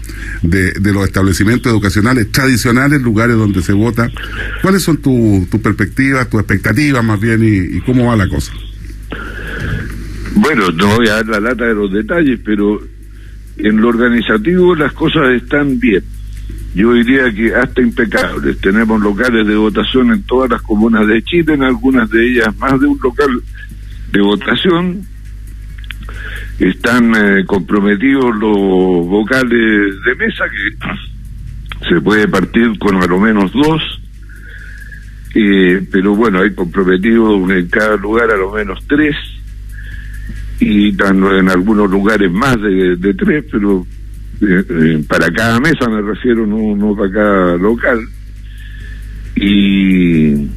de, 0.44 0.94
los 0.94 1.06
establecimientos 1.06 1.72
educacionales 1.72 2.32
tradicionales, 2.32 3.02
lugares 3.02 3.38
donde 3.38 3.62
se 3.62 3.72
vota. 3.74 4.12
¿Cuáles 4.62 4.84
son 4.84 4.98
tus 4.98 5.50
tu 5.50 5.62
perspectivas, 5.62 6.30
tu 6.30 6.40
expectativa 6.50 7.02
más 7.04 7.20
bien 7.20 7.42
y, 7.44 7.80
cómo 7.82 8.08
va 8.08 8.16
la 8.16 8.28
cosa. 8.28 8.52
Bueno, 10.36 10.72
no 10.72 10.96
voy 10.96 11.08
a 11.08 11.16
dar 11.16 11.28
la 11.28 11.40
lata 11.40 11.66
de 11.66 11.76
los 11.76 11.92
detalles, 11.92 12.40
pero 12.44 12.82
en 13.58 13.78
lo 13.78 13.90
organizativo 13.90 14.74
las 14.76 14.94
cosas 14.94 15.30
están 15.36 15.80
bien. 15.80 16.04
Yo 16.74 16.94
diría 16.94 17.32
que 17.34 17.54
hasta 17.54 17.82
impecables. 17.82 18.60
Tenemos 18.62 19.02
locales 19.02 19.46
de 19.46 19.56
votación 19.56 20.12
en 20.12 20.24
todas 20.24 20.50
las 20.50 20.62
comunas 20.62 21.08
de 21.08 21.22
Chile, 21.24 21.54
en 21.54 21.64
algunas 21.64 22.10
de 22.10 22.28
ellas 22.28 22.56
más 22.58 22.80
de 22.80 22.88
un 22.88 23.00
local 23.02 23.42
de 24.12 24.22
votación. 24.22 25.06
Están 26.60 27.14
eh, 27.16 27.46
comprometidos 27.46 28.36
los 28.38 29.08
vocales 29.08 29.96
de 30.06 30.16
mesa, 30.16 30.46
que 30.50 31.88
se 31.90 32.02
puede 32.02 32.28
partir 32.28 32.78
con 32.80 33.02
a 33.02 33.06
lo 33.06 33.20
menos 33.20 33.52
dos 33.52 33.99
eh, 35.36 35.86
pero 35.92 36.16
bueno, 36.16 36.42
hay 36.42 36.54
comprometidos 36.54 37.50
en 37.52 37.68
cada 37.68 37.96
lugar 37.98 38.32
a 38.32 38.38
lo 38.38 38.52
menos 38.52 38.80
tres 38.88 39.16
y 40.60 40.90
en 40.90 41.50
algunos 41.50 41.90
lugares 41.90 42.32
más 42.32 42.58
de, 42.62 43.14
tres, 43.14 43.46
pero 43.52 43.86
eh, 44.42 44.64
eh, 44.70 45.04
para 45.08 45.32
cada 45.32 45.60
mesa 45.60 45.88
me 45.90 46.02
refiero, 46.02 46.46
no, 46.46 46.76
no 46.76 46.96
para 46.96 47.12
cada 47.12 47.58
local. 47.58 48.00
Y 49.36 50.48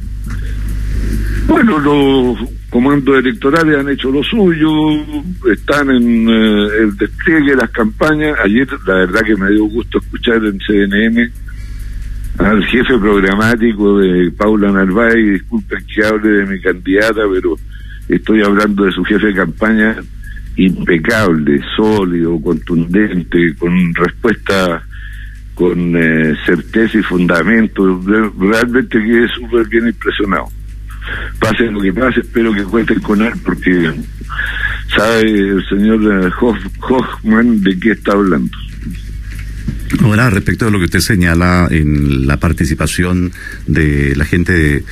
bueno, 1.47 1.79
los 1.79 2.49
comandos 2.69 3.19
electorales 3.19 3.77
han 3.77 3.89
hecho 3.89 4.11
lo 4.11 4.23
suyo, 4.23 4.69
están 5.53 5.89
en 5.91 6.27
el 6.27 6.97
despliegue 6.97 7.51
de 7.51 7.57
las 7.57 7.69
campañas. 7.69 8.37
Ayer, 8.43 8.67
la 8.85 8.95
verdad 8.95 9.21
que 9.21 9.35
me 9.35 9.51
dio 9.51 9.65
gusto 9.65 9.99
escuchar 9.99 10.43
en 10.43 10.59
CNN 10.59 11.31
al 12.37 12.63
jefe 12.65 12.97
programático 12.97 13.99
de 13.99 14.31
Paula 14.31 14.71
Narváez, 14.71 15.33
disculpen 15.33 15.85
que 15.85 16.05
hable 16.05 16.29
de 16.29 16.45
mi 16.45 16.61
candidata, 16.61 17.21
pero 17.31 17.55
estoy 18.09 18.41
hablando 18.41 18.85
de 18.85 18.91
su 18.91 19.03
jefe 19.03 19.27
de 19.27 19.35
campaña 19.35 19.95
impecable, 20.55 21.61
sólido, 21.75 22.39
contundente, 22.41 23.55
con 23.57 23.93
respuesta 23.95 24.83
con 25.53 25.95
eh, 25.95 26.35
certeza 26.45 26.97
y 26.97 27.03
fundamento. 27.03 28.01
Realmente 28.39 28.99
quedé 28.99 29.27
súper 29.29 29.67
bien 29.67 29.87
impresionado. 29.87 30.47
Pase 31.39 31.65
lo 31.65 31.81
que 31.81 31.93
pase, 31.93 32.21
espero 32.21 32.53
que 32.53 32.63
cuenten 32.63 32.99
con 33.01 33.21
él 33.21 33.33
porque 33.43 33.91
sabe 34.95 35.21
el 35.21 35.65
señor 35.67 36.25
eh, 36.25 36.31
Hoffman 36.39 37.61
de 37.61 37.79
qué 37.79 37.91
está 37.91 38.13
hablando. 38.13 38.57
Ahora, 40.01 40.29
respecto 40.29 40.67
a 40.67 40.71
lo 40.71 40.79
que 40.79 40.85
usted 40.85 40.99
señala 40.99 41.67
en 41.69 42.27
la 42.27 42.37
participación 42.37 43.31
de 43.67 44.15
la 44.15 44.25
gente 44.25 44.83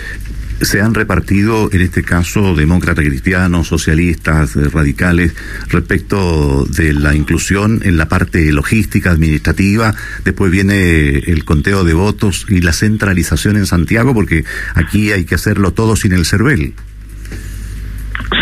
se 0.61 0.79
han 0.79 0.93
repartido, 0.93 1.69
en 1.71 1.81
este 1.81 2.03
caso, 2.03 2.55
demócratas 2.55 3.03
cristianos, 3.03 3.67
socialistas, 3.67 4.55
eh, 4.55 4.69
radicales, 4.69 5.35
respecto 5.69 6.65
de 6.65 6.93
la 6.93 7.15
inclusión 7.15 7.81
en 7.83 7.97
la 7.97 8.07
parte 8.07 8.51
logística, 8.51 9.11
administrativa. 9.11 9.95
Después 10.23 10.51
viene 10.51 11.17
el 11.17 11.45
conteo 11.45 11.83
de 11.83 11.93
votos 11.93 12.45
y 12.47 12.61
la 12.61 12.73
centralización 12.73 13.57
en 13.57 13.65
Santiago, 13.65 14.13
porque 14.13 14.45
aquí 14.75 15.11
hay 15.11 15.25
que 15.25 15.35
hacerlo 15.35 15.71
todo 15.71 15.95
sin 15.95 16.13
el 16.13 16.25
CERVEL. 16.25 16.73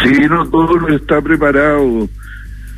Sí, 0.03 0.13
no 0.29 0.47
todo 0.49 0.87
está 0.89 1.21
preparado 1.21 2.09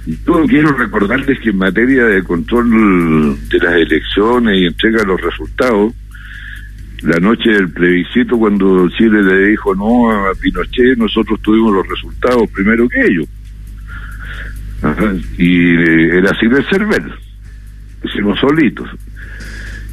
yo 0.05 0.45
quiero 0.47 0.71
recordarles 0.73 1.39
que 1.39 1.49
en 1.49 1.57
materia 1.57 2.05
de 2.05 2.23
control 2.23 3.37
de 3.49 3.57
las 3.59 3.75
elecciones 3.75 4.57
y 4.57 4.65
entrega 4.65 4.99
de 4.99 5.05
los 5.05 5.21
resultados, 5.21 5.93
la 7.03 7.19
noche 7.19 7.49
del 7.51 7.69
plebiscito, 7.69 8.37
cuando 8.37 8.89
Chile 8.89 9.23
le 9.23 9.49
dijo 9.49 9.75
no 9.75 10.11
a 10.11 10.33
Pinochet, 10.35 10.97
nosotros 10.97 11.39
tuvimos 11.41 11.73
los 11.73 11.87
resultados 11.87 12.49
primero 12.51 12.87
que 12.87 13.01
ellos. 13.01 13.27
Y 15.37 15.75
eh, 15.75 16.17
era 16.17 16.31
así 16.31 16.47
de 16.47 16.63
Cervel, 16.63 17.11
hicimos 18.03 18.39
solitos. 18.39 18.89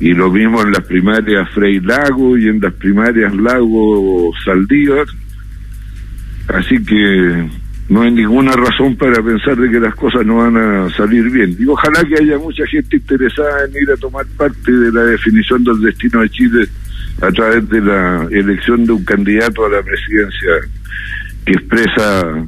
Y 0.01 0.15
lo 0.15 0.31
vimos 0.31 0.65
en 0.65 0.73
las 0.73 0.85
primarias 0.85 1.51
Frei 1.51 1.81
Lago 1.81 2.39
y 2.39 2.49
en 2.49 2.61
las 2.61 2.73
primarias 2.75 3.35
Lago 3.35 4.33
Saldívar. 4.45 5.07
Así 6.49 6.83
que 6.85 7.49
no 7.89 8.03
hay 8.03 8.11
ninguna 8.11 8.53
razón 8.53 8.97
para 8.97 9.23
pensar 9.23 9.57
de 9.57 9.71
que 9.71 9.81
las 9.81 9.95
cosas 9.95 10.25
no 10.27 10.37
van 10.37 10.57
a 10.57 10.91
salir 10.91 11.31
bien. 11.31 11.57
Y 11.59 11.67
ojalá 11.67 12.05
que 12.05 12.23
haya 12.23 12.39
mucha 12.39 12.67
gente 12.67 12.97
interesada 12.97 13.65
en 13.65 13.83
ir 13.83 13.91
a 13.91 13.97
tomar 13.97 14.27
parte 14.37 14.71
de 14.71 14.93
la 14.93 15.05
definición 15.05 15.65
del 15.65 15.81
destino 15.81 16.21
de 16.21 16.31
Chile 16.31 16.67
a 17.23 17.31
través 17.31 17.69
de 17.69 17.81
la 17.81 18.29
elección 18.31 18.85
de 18.85 18.93
un 18.93 19.05
candidato 19.05 19.65
a 19.65 19.71
la 19.71 19.83
presidencia 19.83 20.51
que 21.47 21.53
expresa 21.53 22.47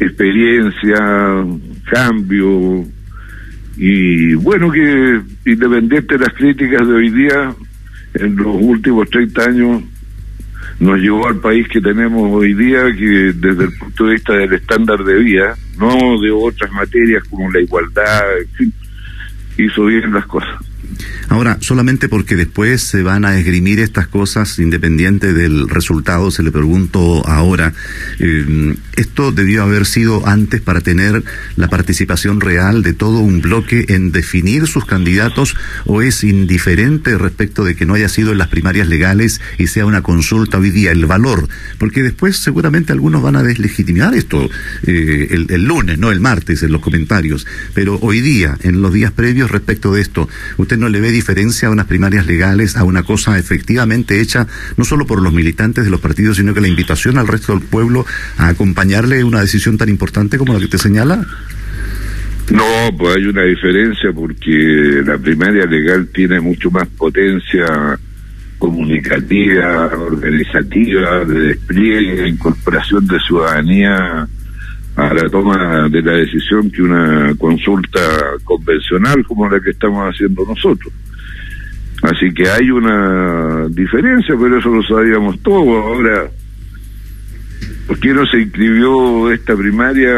experiencia, 0.00 0.96
cambio 1.90 2.84
y 3.76 4.34
bueno 4.34 4.70
que 4.72 5.20
independiente 5.46 6.18
de 6.18 6.24
las 6.24 6.34
críticas 6.34 6.86
de 6.86 6.94
hoy 6.94 7.10
día, 7.10 7.54
en 8.14 8.36
los 8.36 8.56
últimos 8.58 9.08
30 9.08 9.44
años 9.44 9.82
nos 10.80 10.98
llevó 10.98 11.28
al 11.28 11.36
país 11.36 11.68
que 11.68 11.80
tenemos 11.80 12.22
hoy 12.32 12.54
día, 12.54 12.84
que 12.96 13.32
desde 13.34 13.64
el 13.64 13.72
punto 13.78 14.06
de 14.06 14.12
vista 14.14 14.32
del 14.32 14.54
estándar 14.54 15.04
de 15.04 15.14
vida, 15.14 15.54
no 15.78 16.18
de 16.20 16.30
otras 16.30 16.72
materias 16.72 17.22
como 17.28 17.50
la 17.50 17.60
igualdad, 17.60 18.38
en 18.40 18.48
fin, 18.48 18.72
hizo 19.58 19.84
bien 19.84 20.12
las 20.12 20.26
cosas. 20.26 20.69
Ahora, 21.28 21.58
solamente 21.60 22.08
porque 22.08 22.36
después 22.36 22.82
se 22.82 23.02
van 23.02 23.24
a 23.24 23.38
esgrimir 23.38 23.80
estas 23.80 24.08
cosas 24.08 24.58
independiente 24.58 25.32
del 25.32 25.68
resultado, 25.68 26.30
se 26.30 26.42
le 26.42 26.50
pregunto 26.50 27.26
ahora, 27.26 27.72
eh, 28.18 28.74
¿esto 28.96 29.32
debió 29.32 29.62
haber 29.62 29.86
sido 29.86 30.26
antes 30.26 30.60
para 30.60 30.80
tener 30.80 31.22
la 31.56 31.68
participación 31.68 32.40
real 32.40 32.82
de 32.82 32.92
todo 32.92 33.20
un 33.20 33.40
bloque 33.40 33.86
en 33.88 34.12
definir 34.12 34.66
sus 34.66 34.84
candidatos 34.84 35.54
o 35.86 36.02
es 36.02 36.24
indiferente 36.24 37.16
respecto 37.16 37.64
de 37.64 37.74
que 37.74 37.86
no 37.86 37.94
haya 37.94 38.08
sido 38.08 38.32
en 38.32 38.38
las 38.38 38.48
primarias 38.48 38.88
legales 38.88 39.40
y 39.58 39.68
sea 39.68 39.86
una 39.86 40.02
consulta 40.02 40.58
hoy 40.58 40.70
día 40.70 40.92
el 40.92 41.06
valor? 41.06 41.48
Porque 41.78 42.02
después 42.02 42.36
seguramente 42.36 42.92
algunos 42.92 43.22
van 43.22 43.36
a 43.36 43.42
deslegitimar 43.42 44.14
esto 44.14 44.48
eh, 44.86 45.28
el, 45.30 45.46
el 45.50 45.64
lunes, 45.64 45.98
no 45.98 46.10
el 46.10 46.20
martes 46.20 46.62
en 46.62 46.72
los 46.72 46.80
comentarios, 46.80 47.46
pero 47.74 47.98
hoy 48.00 48.20
día, 48.20 48.56
en 48.62 48.82
los 48.82 48.92
días 48.92 49.12
previos 49.12 49.50
respecto 49.50 49.92
de 49.92 50.00
esto, 50.00 50.28
¿usted 50.56 50.78
no 50.80 50.88
le 50.88 51.00
ve 51.00 51.10
diferencia 51.10 51.68
a 51.68 51.70
unas 51.70 51.86
primarias 51.86 52.26
legales, 52.26 52.76
a 52.76 52.84
una 52.84 53.02
cosa 53.02 53.38
efectivamente 53.38 54.20
hecha 54.20 54.46
no 54.76 54.84
solo 54.84 55.06
por 55.06 55.22
los 55.22 55.32
militantes 55.32 55.84
de 55.84 55.90
los 55.90 56.00
partidos, 56.00 56.38
sino 56.38 56.54
que 56.54 56.60
la 56.60 56.68
invitación 56.68 57.18
al 57.18 57.28
resto 57.28 57.52
del 57.52 57.62
pueblo 57.62 58.06
a 58.38 58.48
acompañarle 58.48 59.22
una 59.22 59.40
decisión 59.40 59.78
tan 59.78 59.88
importante 59.88 60.38
como 60.38 60.54
la 60.54 60.60
que 60.60 60.68
te 60.68 60.78
señala? 60.78 61.24
No, 62.50 62.64
pues 62.98 63.16
hay 63.16 63.26
una 63.26 63.42
diferencia 63.42 64.10
porque 64.12 65.02
la 65.06 65.18
primaria 65.18 65.66
legal 65.66 66.08
tiene 66.12 66.40
mucho 66.40 66.70
más 66.70 66.88
potencia 66.88 67.98
comunicativa, 68.58 69.86
organizativa, 69.86 71.24
de 71.24 71.40
despliegue, 71.40 72.28
incorporación 72.28 73.06
de 73.06 73.18
ciudadanía 73.20 74.28
a 75.00 75.14
la 75.14 75.28
toma 75.28 75.88
de 75.88 76.02
la 76.02 76.12
decisión 76.12 76.70
que 76.70 76.82
una 76.82 77.34
consulta 77.38 78.00
convencional 78.44 79.24
como 79.26 79.48
la 79.48 79.60
que 79.60 79.70
estamos 79.70 80.14
haciendo 80.14 80.44
nosotros. 80.46 80.92
Así 82.02 82.32
que 82.34 82.48
hay 82.48 82.70
una 82.70 83.66
diferencia, 83.68 84.34
pero 84.40 84.58
eso 84.58 84.68
lo 84.70 84.82
sabíamos 84.82 85.40
todos. 85.42 85.84
Ahora, 85.84 86.30
¿por 87.86 87.98
qué 87.98 88.12
no 88.12 88.26
se 88.26 88.40
inscribió 88.40 89.32
esta 89.32 89.56
primaria 89.56 90.12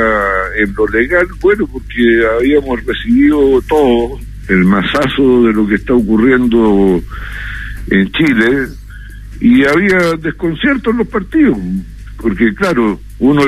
en 0.58 0.74
lo 0.74 0.86
legal? 0.88 1.26
Bueno, 1.40 1.66
porque 1.66 2.26
habíamos 2.38 2.84
recibido 2.84 3.60
todo 3.68 4.18
el 4.48 4.64
masazo 4.64 5.44
de 5.44 5.52
lo 5.52 5.66
que 5.66 5.76
está 5.76 5.94
ocurriendo 5.94 7.00
en 7.90 8.12
Chile 8.12 8.68
y 9.40 9.64
había 9.64 10.12
desconcierto 10.20 10.90
en 10.90 10.98
los 10.98 11.08
partidos, 11.08 11.58
porque 12.22 12.54
claro, 12.54 13.00
uno 13.18 13.42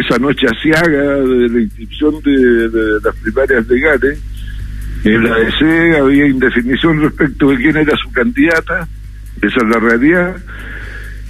esa 0.00 0.18
noche 0.18 0.46
asiaga 0.46 1.16
de 1.16 1.48
la 1.50 1.60
inscripción 1.60 2.14
de, 2.22 2.70
las 3.04 3.14
primarias 3.16 3.68
legales 3.68 4.18
en 5.04 5.22
la 5.22 5.36
DC 5.36 5.98
había 5.98 6.26
indefinición 6.26 7.02
respecto 7.02 7.50
de 7.50 7.56
quién 7.58 7.76
era 7.76 7.94
su 7.96 8.10
candidata, 8.10 8.88
esa 9.42 9.56
es 9.56 9.68
la 9.68 9.78
realidad. 9.78 10.36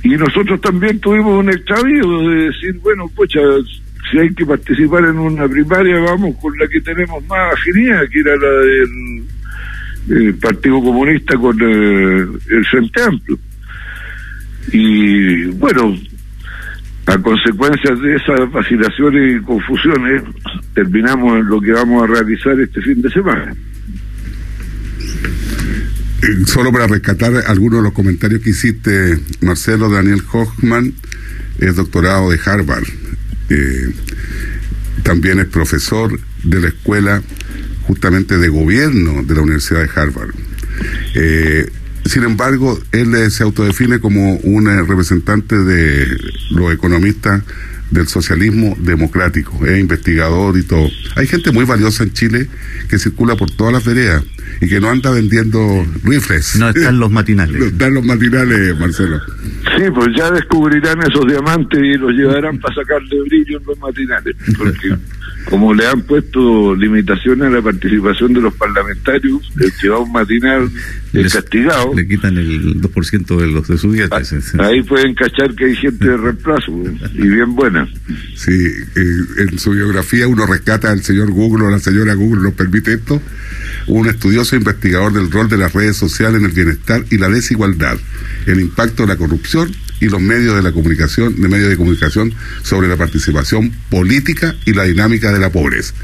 Y 0.02 0.11
nosotros 0.11 0.61
también 0.61 1.00
tuvimos 1.00 1.40
un 1.40 1.50
extravío 1.50 2.21
de 2.28 2.45
decir, 2.45 2.78
bueno, 2.81 3.11
pocha, 3.14 3.40
si 4.11 4.19
hay 4.19 4.33
que 4.33 4.47
participar 4.47 5.05
en 5.05 5.19
una 5.19 5.49
primaria, 5.49 5.99
vamos 5.99 6.37
con 6.40 6.57
la 6.57 6.69
que 6.69 6.81
tenemos 6.81 7.26
más 7.26 7.52
afinidad, 7.52 8.09
que 8.09 8.21
era 8.21 8.37
la 8.37 10.14
del 10.14 10.35
Partido 10.37 10.81
Comunista 10.81 11.37
con 11.37 11.61
el, 11.61 12.38
el 12.49 12.64
Frente 12.66 13.02
Amplio. 13.02 13.38
Y 14.73 15.47
bueno, 15.47 15.97
a 17.06 17.18
consecuencia 17.18 17.94
de 17.94 18.16
esas 18.16 18.50
vacilaciones 18.50 19.36
y 19.36 19.44
confusiones, 19.44 20.22
terminamos 20.75 21.38
en 21.38 21.46
lo 21.46 21.60
que 21.60 21.72
vamos 21.72 22.02
a 22.02 22.06
realizar 22.06 22.58
este 22.60 22.80
fin 22.82 23.00
de 23.00 23.10
semana. 23.10 23.54
Eh, 26.22 26.46
solo 26.46 26.72
para 26.72 26.88
rescatar 26.88 27.32
algunos 27.46 27.80
de 27.80 27.84
los 27.84 27.92
comentarios 27.92 28.40
que 28.40 28.50
hiciste, 28.50 29.18
Marcelo 29.40 29.88
Daniel 29.88 30.22
Hochman 30.32 30.92
es 31.60 31.76
doctorado 31.76 32.30
de 32.30 32.40
Harvard, 32.44 32.86
eh, 33.50 33.94
también 35.04 35.38
es 35.38 35.46
profesor 35.46 36.18
de 36.42 36.60
la 36.60 36.68
escuela 36.68 37.22
justamente 37.82 38.38
de 38.38 38.48
gobierno 38.48 39.22
de 39.22 39.34
la 39.34 39.42
Universidad 39.42 39.82
de 39.82 39.90
Harvard. 39.94 40.34
Eh, 41.14 41.70
sin 42.08 42.25
embargo, 42.25 42.78
él 42.92 43.30
se 43.30 43.42
autodefine 43.42 44.00
como 44.00 44.36
un 44.36 44.66
representante 44.86 45.56
de 45.56 46.16
los 46.50 46.72
economistas 46.72 47.42
del 47.90 48.08
socialismo 48.08 48.76
democrático, 48.80 49.64
es 49.64 49.78
investigador 49.78 50.58
y 50.58 50.62
todo. 50.62 50.88
Hay 51.14 51.26
gente 51.26 51.52
muy 51.52 51.64
valiosa 51.64 52.02
en 52.02 52.12
Chile 52.12 52.48
que 52.88 52.98
circula 52.98 53.36
por 53.36 53.50
todas 53.50 53.72
las 53.72 53.84
veredas 53.84 54.25
y 54.60 54.69
que 54.69 54.80
no 54.80 54.90
anda 54.90 55.10
vendiendo 55.10 55.86
rifles. 56.02 56.56
No 56.56 56.69
están 56.69 56.99
los 56.99 57.10
matinales. 57.19 57.58
No 57.58 57.66
están 57.66 57.95
los 57.95 58.04
matinales, 58.04 58.78
Marcelo. 58.78 59.21
Sí, 59.76 59.84
pues 59.95 60.08
ya 60.16 60.30
descubrirán 60.30 60.99
esos 61.00 61.26
diamantes 61.26 61.78
y 61.78 61.95
los 61.95 62.12
llevarán 62.12 62.58
para 62.58 62.75
sacarle 62.75 63.21
brillo 63.28 63.58
en 63.58 63.64
los 63.64 63.78
matinales, 63.78 64.36
porque 64.58 64.97
como 65.50 65.73
le 65.73 65.87
han 65.87 66.02
puesto 66.02 66.75
limitaciones 66.75 67.47
a 67.47 67.50
la 67.50 67.63
participación 67.63 68.32
de 68.32 68.41
los 68.41 68.54
parlamentarios, 68.54 69.52
el 69.61 69.73
que 69.80 69.89
va 69.89 69.97
a 69.97 70.00
un 70.00 70.13
matinal 70.13 70.71
es 71.13 71.32
castigado. 71.32 71.95
Le 71.95 72.06
quitan 72.06 72.37
el 72.37 72.80
2% 72.80 73.37
de 73.37 73.47
los 73.47 73.69
de 73.69 73.78
sus 73.78 73.93
dietas. 73.93 74.35
Ahí 74.59 74.82
pueden 74.82 75.15
cachar 75.15 75.54
que 75.54 75.67
hay 75.67 75.76
gente 75.76 76.09
de 76.09 76.17
reemplazo 76.17 76.73
y 77.15 77.28
bien 77.28 77.54
buena. 77.54 77.89
Sí, 78.35 78.52
eh, 78.52 79.49
en 79.49 79.59
su 79.59 79.71
biografía 79.71 80.26
uno 80.26 80.47
rescata 80.47 80.91
al 80.91 81.02
señor 81.02 81.30
Google 81.30 81.67
o 81.67 81.71
la 81.71 81.78
señora 81.78 82.15
Google, 82.15 82.43
¿nos 82.43 82.54
permite 82.54 82.95
esto? 82.95 83.23
Un 83.87 84.09
estudioso 84.09 84.56
investigador 84.56 85.13
del 85.13 85.30
rol 85.30 85.49
de 85.49 85.59
las 85.59 85.73
redes 85.73 85.97
sociales 85.97 86.41
en 86.41 86.47
el 86.47 86.52
bienestar 86.52 87.04
y 87.11 87.19
la 87.19 87.28
desigualdad, 87.28 87.97
el 88.47 88.61
impacto 88.61 89.04
de 89.04 89.09
la 89.09 89.17
corrupción 89.17 89.71
y 90.00 90.06
los 90.06 90.21
medios 90.21 90.56
de 90.56 90.63
la 90.63 90.73
comunicación, 90.73 91.41
de 91.41 91.49
medios 91.49 91.71
de 91.71 91.76
comunicación 91.76 92.32
sobre 92.63 92.89
la 92.89 92.97
participación 92.97 93.73
política 93.91 94.54
y 94.65 94.73
la 94.73 94.85
dinámica 94.85 95.32
de 95.32 95.39
la 95.39 95.50
pobreza. 95.50 95.95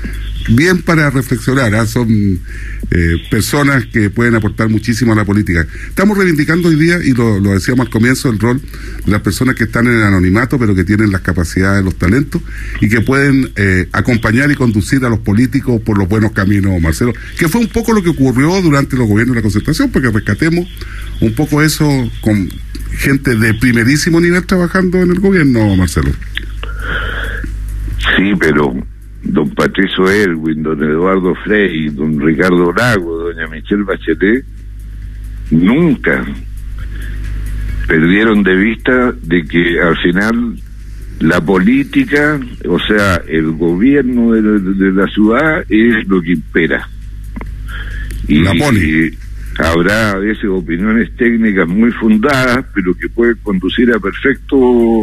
Bien 0.49 0.83
para 0.83 1.09
reflexionar, 1.11 1.73
¿ah? 1.75 1.87
son 1.87 2.41
eh, 2.91 3.17
personas 3.31 3.87
que 3.87 4.11
pueden 4.11 4.35
aportar 4.35 4.69
muchísimo 4.69 5.13
a 5.13 5.17
la 5.17 5.25
política. 5.25 5.67
Estamos 5.89 6.19
reivindicando 6.19 6.69
hoy 6.69 6.77
día, 6.77 6.99
y 7.03 7.13
lo, 7.13 7.41
decíamos 7.41 7.87
al 7.87 7.93
comienzo, 7.93 8.29
el 8.29 8.41
rol 8.41 8.61
de 9.05 9.13
las 9.13 9.21
personas 9.21 9.55
que 9.55 9.65
están 9.65 9.87
en 9.87 9.95
el 9.95 10.03
anonimato, 10.03 10.59
pero 10.59 10.75
que 10.75 10.83
tienen 10.83 11.13
las 11.13 11.21
capacidades, 11.21 11.85
los 11.85 11.97
talentos, 11.97 12.43
y 12.81 12.89
que 12.89 13.03
pueden 13.03 13.53
eh, 13.55 13.89
acompañar 13.93 14.51
y 14.51 14.57
conducir 14.57 15.05
a 15.05 15.09
los 15.09 15.21
políticos 15.21 15.81
por 15.83 15.97
los 15.97 16.09
buenos 16.09 16.33
caminos, 16.33 16.81
Marcelo, 16.81 17.13
que 17.39 17.49
fue 17.49 17.61
un 17.61 17.69
poco 17.69 17.93
lo 17.93 18.03
que 18.03 18.11
ocurrió 18.11 18.61
durante 18.63 18.97
los 18.97 19.07
gobiernos 19.07 19.37
de 19.37 19.41
la 19.41 19.43
concertación, 19.43 19.91
porque 19.91 20.11
rescatemos 20.11 20.67
un 21.21 21.35
poco 21.35 21.63
eso 21.63 22.11
con 22.21 22.49
gente 22.97 23.37
de 23.37 23.55
primerísimo 23.55 24.21
nivel 24.21 24.47
trabajando 24.47 24.99
en 24.99 25.11
el 25.11 25.21
gobierno, 25.21 25.77
Marcelo. 25.77 26.11
Sí, 28.17 28.33
pero 28.39 28.75
don 29.23 29.51
Patricio 29.51 30.11
Elwin, 30.11 30.63
don 30.63 30.83
Eduardo 30.83 31.35
Frey, 31.45 31.89
don 31.91 32.21
Ricardo 32.21 32.73
Lago, 32.73 33.19
doña 33.19 33.47
Michelle 33.49 33.85
Bachelet, 33.85 34.45
nunca 35.51 36.25
perdieron 37.87 38.43
de 38.43 38.57
vista 38.57 39.13
de 39.23 39.45
que 39.45 39.81
al 39.81 39.97
final 39.99 40.57
la 41.21 41.41
política, 41.41 42.41
o 42.69 42.79
sea, 42.81 43.23
el 43.29 43.53
gobierno 43.53 44.33
de, 44.33 44.93
la 44.93 45.07
ciudad 45.09 45.65
es 45.69 46.07
lo 46.09 46.21
que 46.21 46.33
impera. 46.33 46.89
Y, 48.27 48.41
la 48.41 48.53
poli 48.55 49.17
habrá 49.59 50.13
a 50.13 50.19
veces 50.19 50.45
opiniones 50.45 51.15
técnicas 51.17 51.69
muy 51.69 51.91
fundadas, 51.93 52.65
pero 52.75 52.95
que 52.95 53.09
pueden 53.09 53.37
conducir 53.43 53.93
a 53.93 53.99
perfecto 53.99 54.57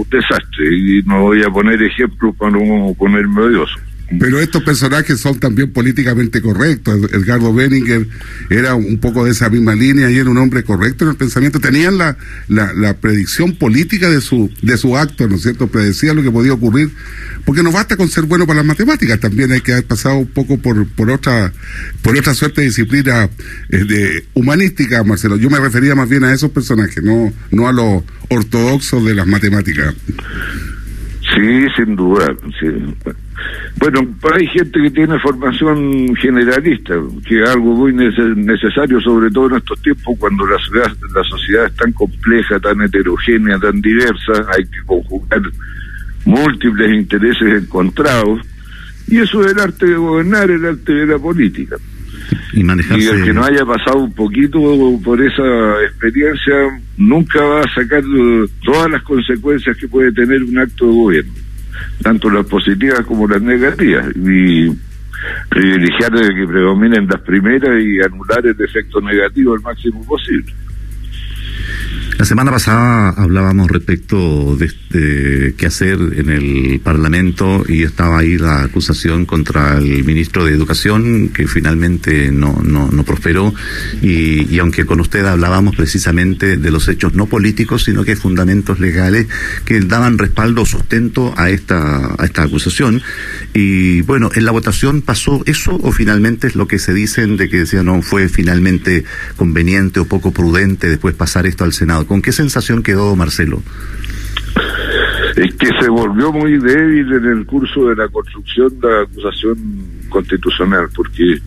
desastre. 0.10 0.76
Y 0.76 1.02
no 1.04 1.22
voy 1.22 1.44
a 1.44 1.50
poner 1.50 1.82
ejemplos 1.82 2.36
para 2.36 2.52
no 2.52 2.94
ponerme 2.98 3.42
odioso. 3.42 3.80
Pero 4.18 4.40
estos 4.40 4.64
personajes 4.64 5.20
son 5.20 5.40
también 5.40 5.72
políticamente 5.72 6.42
correctos. 6.42 7.12
Edgardo 7.12 7.54
Benninger 7.54 8.08
era 8.50 8.74
un 8.74 8.98
poco 8.98 9.26
de 9.26 9.32
esa 9.32 9.50
misma 9.50 9.76
línea 9.76 10.10
y 10.10 10.18
era 10.18 10.30
un 10.30 10.38
hombre 10.38 10.64
correcto 10.64 11.04
en 11.04 11.12
el 11.12 11.16
pensamiento. 11.16 11.60
Tenían 11.60 11.98
la, 11.98 12.18
la, 12.48 12.74
la 12.74 12.98
predicción 12.98 13.56
política 13.56 14.10
de 14.10 14.22
su, 14.22 14.52
de 14.62 14.78
su 14.78 14.98
acto, 14.98 15.28
¿no 15.28 15.36
es 15.36 15.44
cierto? 15.44 15.68
Predecía 15.68 16.14
lo 16.14 16.24
que 16.24 16.32
podía 16.32 16.54
ocurrir. 16.54 16.90
Porque 17.46 17.62
no 17.62 17.72
basta 17.72 17.98
con 17.98 18.08
ser 18.08 18.24
bueno 18.26 18.48
para 18.48 18.58
las 18.58 18.66
matemáticas, 18.66 19.20
también 19.20 19.52
hay 19.52 19.62
que 19.62 19.74
haber 19.74 19.86
pasado 19.86 20.16
un 20.18 20.28
poco 20.28 20.58
por, 20.58 20.88
por 20.88 21.10
otra, 21.12 21.54
por 22.02 22.18
otra 22.18 22.34
suerte 22.34 22.62
de 22.62 22.68
disciplina 22.68 23.30
eh, 23.70 23.86
de 23.86 24.26
humanística, 24.34 25.04
Marcelo. 25.04 25.38
Yo 25.38 25.50
me 25.50 25.60
refería 25.60 25.96
más 25.96 26.10
bien 26.10 26.24
a 26.24 26.34
esos 26.34 26.52
personajes, 26.52 27.04
no, 27.04 27.32
no 27.52 27.68
a 27.68 27.72
los 27.72 28.04
ortodoxos 28.30 29.06
de 29.06 29.14
las 29.14 29.28
matemáticas. 29.28 29.96
Sí, 31.36 31.66
sin 31.76 31.96
duda. 31.96 32.36
Bueno, 33.78 34.02
hay 34.36 34.48
gente 34.48 34.82
que 34.82 34.92
tiene 34.92 35.18
formación 35.20 36.16
generalista, 36.16 36.96
que 37.26 37.42
es 37.42 37.50
algo 37.50 37.76
muy 37.76 37.94
necesario, 37.94 39.00
sobre 39.00 39.32
todo 39.32 39.48
en 39.48 39.56
estos 39.58 39.82
tiempos, 39.82 40.18
cuando 40.20 40.46
la, 40.46 40.58
ciudad, 40.58 40.92
la 41.16 41.24
sociedad 41.24 41.66
es 41.66 41.76
tan 41.76 41.92
compleja, 41.94 42.60
tan 42.60 42.82
heterogénea, 42.82 43.58
tan 43.60 43.80
diversa, 43.82 44.34
hay 44.58 44.66
que 44.66 44.86
conjugar 44.86 45.42
múltiples 46.26 46.94
intereses 46.94 47.64
encontrados, 47.64 48.42
y 49.08 49.18
eso 49.18 49.42
es 49.46 49.54
el 49.54 49.60
arte 49.60 49.86
de 49.86 49.96
gobernar, 49.96 50.52
el 50.52 50.66
arte 50.66 50.94
de 50.94 51.06
la 51.06 51.18
política. 51.18 51.78
y 52.54 52.64
manejarse. 52.64 53.04
Y 53.04 53.08
el 53.08 53.24
que 53.24 53.34
no 53.34 53.44
haya 53.44 53.66
pasado 53.66 54.00
un 54.00 54.14
poquito 54.14 54.60
por 55.04 55.22
esa 55.22 55.82
experiencia 55.84 56.54
nunca 56.98 57.42
va 57.44 57.62
a 57.62 57.74
sacar 57.74 58.04
eh, 58.04 58.46
todas 58.64 58.92
las 58.92 59.04
consecuencias 59.04 59.78
que 59.78 59.88
puede 59.88 60.12
tener 60.12 60.44
un 60.44 60.60
acto 60.60 60.86
de 60.86 60.94
gobierno, 60.94 61.34
tanto 62.02 62.30
las 62.30 62.46
positivas 62.46 63.02
como 63.02 63.28
las 63.28 63.42
negativas. 63.42 64.08
Y 64.16 64.70
privilegiar 65.50 66.12
de 66.12 66.34
que 66.34 66.48
predominen 66.48 67.08
las 67.08 67.22
primeras 67.22 67.82
y 67.84 68.02
anular 68.02 68.46
el 68.46 68.62
efecto 68.62 69.02
negativo 69.02 69.54
al 69.54 69.62
máximo 69.62 70.04
posible. 70.06 70.54
La 72.20 72.26
semana 72.26 72.52
pasada 72.52 73.12
hablábamos 73.12 73.72
respecto 73.72 74.58
de 74.58 74.66
este 74.66 75.56
qué 75.56 75.66
hacer 75.66 75.98
en 76.18 76.30
el 76.30 76.82
Parlamento 76.84 77.64
y 77.66 77.84
estaba 77.84 78.20
ahí 78.20 78.38
la 78.38 78.64
acusación 78.64 79.26
contra 79.26 79.78
el 79.78 80.04
ministro 80.04 80.44
de 80.44 80.52
Educación 80.52 81.30
que 81.30 81.48
finalmente 81.48 82.30
no, 82.30 82.54
prosperó 83.06 83.54
y, 84.02 84.54
y, 84.54 84.60
aunque 84.60 84.86
con 84.86 85.00
usted 85.00 85.26
hablábamos 85.26 85.78
precisamente 85.78 86.58
de 86.58 86.72
los 86.72 86.90
hechos 86.90 87.14
no 87.14 87.28
políticos 87.28 87.86
sino 87.86 88.04
que 88.04 88.18
fundamentos 88.18 88.82
legales 88.82 89.28
que 89.64 89.80
daban 89.80 90.18
respaldo 90.18 90.64
o 90.64 90.66
sustento 90.66 91.34
a 91.38 91.50
esta, 91.50 92.16
a 92.18 92.26
esta 92.26 92.44
acusación 92.44 93.02
y 93.54 94.02
bueno, 94.02 94.30
en 94.36 94.44
la 94.44 94.52
votación 94.52 95.04
pasó 95.04 95.42
eso 95.46 95.80
o 95.82 95.94
finalmente 95.94 96.48
es 96.48 96.58
lo 96.58 96.68
que 96.68 96.80
se 96.80 96.94
dicen 96.94 97.38
de 97.38 97.48
que 97.48 97.60
decía 97.60 97.82
no 97.82 98.02
fue 98.02 98.28
finalmente 98.28 99.06
conveniente 99.38 100.02
o 100.02 100.06
poco 100.06 100.34
prudente 100.34 100.90
después 100.90 101.16
pasar 101.16 101.46
esto 101.46 101.64
al 101.64 101.72
Senado. 101.72 102.09
¿Con 102.10 102.24
qué 102.24 102.32
sensación 102.32 102.82
quedó 102.82 103.16
Marcelo? 103.16 103.62
Es 105.36 105.54
que 105.54 105.68
se 105.80 105.88
volvió 105.90 106.32
muy 106.32 106.58
débil 106.58 107.14
en 107.14 107.26
el 107.26 107.46
curso 107.46 107.88
de 107.88 107.96
la 107.96 108.08
construcción 108.08 108.80
de 108.80 108.90
la 108.90 109.02
acusación 109.04 109.56
constitucional, 110.10 110.88
porque 110.96 111.40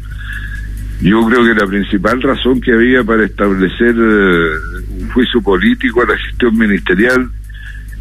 yo 1.01 1.27
creo 1.27 1.45
que 1.45 1.61
la 1.61 1.67
principal 1.67 2.23
razón 2.23 2.61
que 2.61 2.73
había 2.75 3.03
para 3.03 3.25
establecer 3.25 3.97
un 3.97 5.11
juicio 5.13 5.43
político 5.43 6.03
a 6.03 6.07
la 6.07 6.17
gestión 6.17 6.57
ministerial 6.57 7.29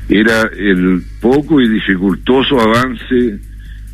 era 0.08 0.44
el 0.56 1.02
poco 1.20 1.60
y 1.62 1.68
dificultoso 1.68 2.62
avance 2.62 3.40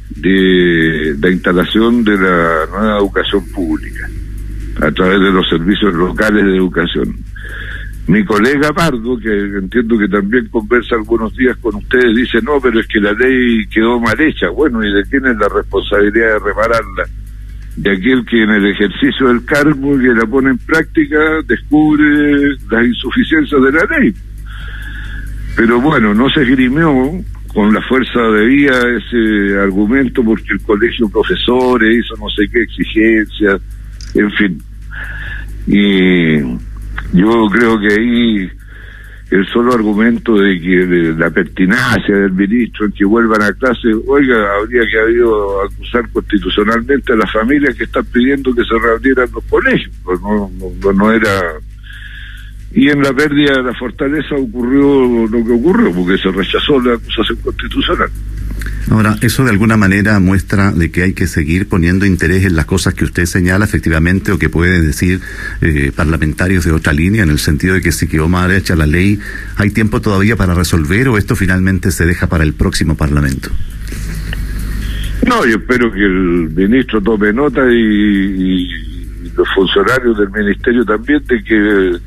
de 0.10 1.16
la 1.22 1.30
instalación 1.30 2.04
de 2.04 2.18
la 2.18 2.66
nueva 2.70 2.98
educación 2.98 3.46
pública 3.54 4.10
a 4.82 4.92
través 4.92 5.22
de 5.22 5.32
los 5.32 5.48
servicios 5.48 5.94
locales 5.94 6.44
de 6.44 6.58
educación. 6.58 7.16
Mi 8.08 8.24
colega 8.24 8.72
Pardo, 8.72 9.20
que 9.20 9.30
entiendo 9.30 9.98
que 9.98 10.08
también 10.08 10.48
conversa 10.48 10.96
algunos 10.96 11.36
días 11.36 11.58
con 11.58 11.76
ustedes, 11.76 12.16
dice, 12.16 12.42
no, 12.42 12.60
pero 12.62 12.80
es 12.80 12.88
que 12.88 13.02
la 13.02 13.12
ley 13.12 13.68
quedó 13.68 14.00
mal 14.00 14.20
hecha. 14.22 14.48
Bueno, 14.50 14.82
¿y 14.82 14.94
de 14.94 15.04
quién 15.10 15.26
es 15.26 15.38
la 15.38 15.50
responsabilidad 15.50 16.34
de 16.34 16.40
repararla? 16.40 17.04
De 17.76 17.92
aquel 17.92 18.26
que 18.26 18.44
en 18.44 18.50
el 18.50 18.66
ejercicio 18.68 19.28
del 19.28 19.44
cargo 19.44 20.00
que 20.00 20.14
la 20.14 20.26
pone 20.26 20.52
en 20.52 20.58
práctica 20.58 21.18
descubre 21.46 22.56
las 22.72 22.86
insuficiencias 22.86 23.62
de 23.62 23.72
la 23.74 24.00
ley. 24.00 24.14
Pero 25.58 25.82
bueno, 25.82 26.14
no 26.14 26.30
se 26.30 26.44
esgrimió 26.44 27.12
con 27.54 27.74
la 27.74 27.82
fuerza 27.82 28.22
de 28.22 28.46
vía 28.46 28.72
ese 28.72 29.60
argumento 29.60 30.24
porque 30.24 30.54
el 30.54 30.62
colegio 30.62 31.08
de 31.08 31.12
profesores 31.12 32.06
hizo 32.06 32.16
no 32.16 32.30
sé 32.30 32.48
qué 32.50 32.62
exigencias, 32.62 33.62
en 34.14 34.32
fin. 34.32 34.64
Y 35.68 36.67
yo 37.14 37.46
creo 37.52 37.80
que 37.80 37.94
ahí 37.94 38.50
el 39.30 39.46
solo 39.48 39.74
argumento 39.74 40.36
de 40.36 40.60
que 40.60 40.86
de 40.86 41.14
la 41.14 41.30
pertinacia 41.30 42.16
del 42.16 42.32
ministro 42.32 42.86
en 42.86 42.92
que 42.94 43.06
vuelvan 43.06 43.42
a 43.42 43.54
clase, 43.54 43.90
oiga, 44.08 44.38
habría 44.60 44.84
que 44.90 45.00
habido 45.00 45.64
acusar 45.64 46.10
constitucionalmente 46.12 47.14
a 47.14 47.18
las 47.18 47.32
familias 47.32 47.76
que 47.76 47.84
están 47.84 48.06
pidiendo 48.06 48.56
que 48.56 48.64
se 48.64 48.80
reabrieran 48.82 49.30
los 49.34 49.44
colegios, 49.46 49.94
pues 50.04 50.22
no, 50.22 50.50
no, 50.82 50.94
no 50.94 51.12
era 51.12 51.42
y 52.72 52.90
en 52.90 53.02
la 53.02 53.14
pérdida 53.14 53.58
de 53.58 53.64
la 53.64 53.74
fortaleza 53.74 54.36
ocurrió 54.36 55.28
lo 55.28 55.46
que 55.46 55.52
ocurrió, 55.52 55.92
porque 55.94 56.18
se 56.18 56.30
rechazó 56.30 56.80
la 56.82 56.96
acusación 56.96 57.38
constitucional. 57.38 58.10
Ahora, 58.90 59.16
eso 59.22 59.44
de 59.44 59.52
alguna 59.52 59.78
manera 59.78 60.20
muestra 60.20 60.72
de 60.72 60.92
que 60.92 61.04
hay 61.04 61.14
que 61.14 61.28
seguir 61.28 61.68
poniendo 61.68 62.06
interés 62.06 62.46
en 62.46 62.56
las 62.56 62.66
cosas 62.66 62.94
que 62.94 63.04
usted 63.04 63.26
señala 63.26 63.66
efectivamente 63.66 64.32
o 64.32 64.40
que 64.40 64.50
pueden 64.50 64.86
decir 64.86 65.20
eh, 65.62 65.92
parlamentarios 65.96 66.66
de 66.66 66.72
otra 66.72 66.94
línea, 66.94 67.24
en 67.24 67.30
el 67.30 67.40
sentido 67.40 67.76
de 67.76 67.82
que 67.82 67.92
si 67.92 68.08
quedó 68.08 68.30
mal 68.30 68.52
hecha 68.52 68.76
la 68.76 68.86
ley, 68.86 69.20
¿hay 69.58 69.72
tiempo 69.72 70.02
todavía 70.02 70.36
para 70.36 70.54
resolver 70.54 71.10
o 71.10 71.18
esto 71.18 71.36
finalmente 71.36 71.92
se 71.92 72.06
deja 72.06 72.28
para 72.28 72.44
el 72.44 72.54
próximo 72.54 72.96
Parlamento? 72.96 73.50
No, 75.26 75.46
yo 75.46 75.58
espero 75.58 75.92
que 75.92 76.04
el 76.04 76.50
ministro 76.56 77.02
tome 77.02 77.34
nota 77.34 77.62
y, 77.70 77.76
y 77.76 79.32
los 79.36 79.48
funcionarios 79.54 80.18
del 80.18 80.30
ministerio 80.32 80.86
también 80.86 81.22
de 81.26 81.44
que 81.44 82.00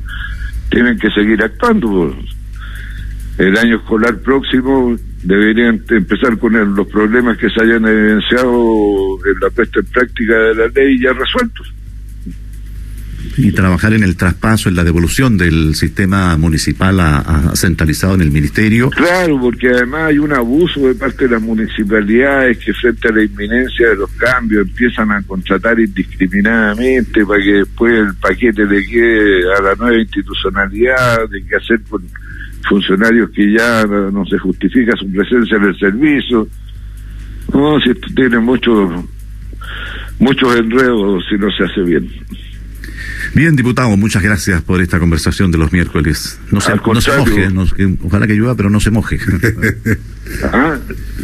tienen 0.71 0.97
que 0.97 1.11
seguir 1.11 1.43
actuando. 1.43 2.15
El 3.37 3.57
año 3.57 3.77
escolar 3.77 4.17
próximo 4.19 4.95
deberían 5.23 5.83
empezar 5.89 6.37
con 6.39 6.55
el, 6.55 6.69
los 6.69 6.87
problemas 6.87 7.37
que 7.37 7.49
se 7.49 7.61
hayan 7.61 7.85
evidenciado 7.85 8.55
en 9.25 9.39
la 9.41 9.49
puesta 9.49 9.79
en 9.79 9.85
práctica 9.85 10.35
de 10.35 10.55
la 10.55 10.67
ley 10.67 10.99
ya 10.99 11.13
resueltos. 11.13 11.71
Y 13.37 13.51
trabajar 13.51 13.93
en 13.93 14.03
el 14.03 14.15
traspaso, 14.15 14.69
en 14.69 14.75
la 14.75 14.83
devolución 14.83 15.37
del 15.37 15.75
sistema 15.75 16.35
municipal 16.37 16.99
a, 16.99 17.51
centralizado 17.55 18.15
en 18.15 18.21
el 18.21 18.31
ministerio. 18.31 18.89
Claro, 18.89 19.39
porque 19.39 19.69
además 19.69 20.09
hay 20.09 20.19
un 20.19 20.33
abuso 20.33 20.87
de 20.87 20.95
parte 20.95 21.25
de 21.25 21.31
las 21.31 21.41
municipalidades 21.41 22.57
que 22.57 22.73
frente 22.73 23.07
a 23.07 23.11
la 23.11 23.23
inminencia 23.23 23.89
de 23.89 23.95
los 23.95 24.11
cambios 24.11 24.67
empiezan 24.67 25.11
a 25.11 25.21
contratar 25.23 25.79
indiscriminadamente 25.79 27.25
para 27.25 27.41
que 27.41 27.51
después 27.53 27.93
el 27.93 28.15
paquete 28.15 28.65
le 28.65 28.85
quede 28.85 29.53
a 29.57 29.61
la 29.61 29.75
nueva 29.75 29.97
institucionalidad 29.99 31.29
de 31.29 31.43
qué 31.45 31.55
hacer 31.55 31.81
con 31.89 32.03
funcionarios 32.67 33.29
que 33.31 33.51
ya 33.53 33.83
no 33.85 34.25
se 34.25 34.37
justifica 34.37 34.93
su 34.97 35.11
presencia 35.11 35.57
en 35.57 35.63
el 35.63 35.77
servicio. 35.77 36.47
No, 37.53 37.79
si 37.81 37.89
esto 37.89 38.07
tiene 38.15 38.39
muchos 38.39 39.05
muchos 40.19 40.55
enredos 40.55 41.23
si 41.29 41.37
no 41.37 41.51
se 41.51 41.63
hace 41.63 41.81
bien. 41.81 42.09
Bien, 43.33 43.55
diputado, 43.55 43.95
muchas 43.95 44.21
gracias 44.23 44.61
por 44.61 44.81
esta 44.81 44.99
conversación 44.99 45.51
de 45.51 45.57
los 45.57 45.71
miércoles. 45.71 46.39
No 46.51 46.59
se, 46.59 46.75
no 46.75 47.01
se 47.01 47.17
moje, 47.17 47.49
no, 47.49 47.65
que, 47.65 47.95
ojalá 48.03 48.27
que 48.27 48.33
llueva, 48.33 48.55
pero 48.55 48.69
no 48.69 48.79
se 48.79 48.91
moje. 48.91 49.19
ah, 50.43 50.77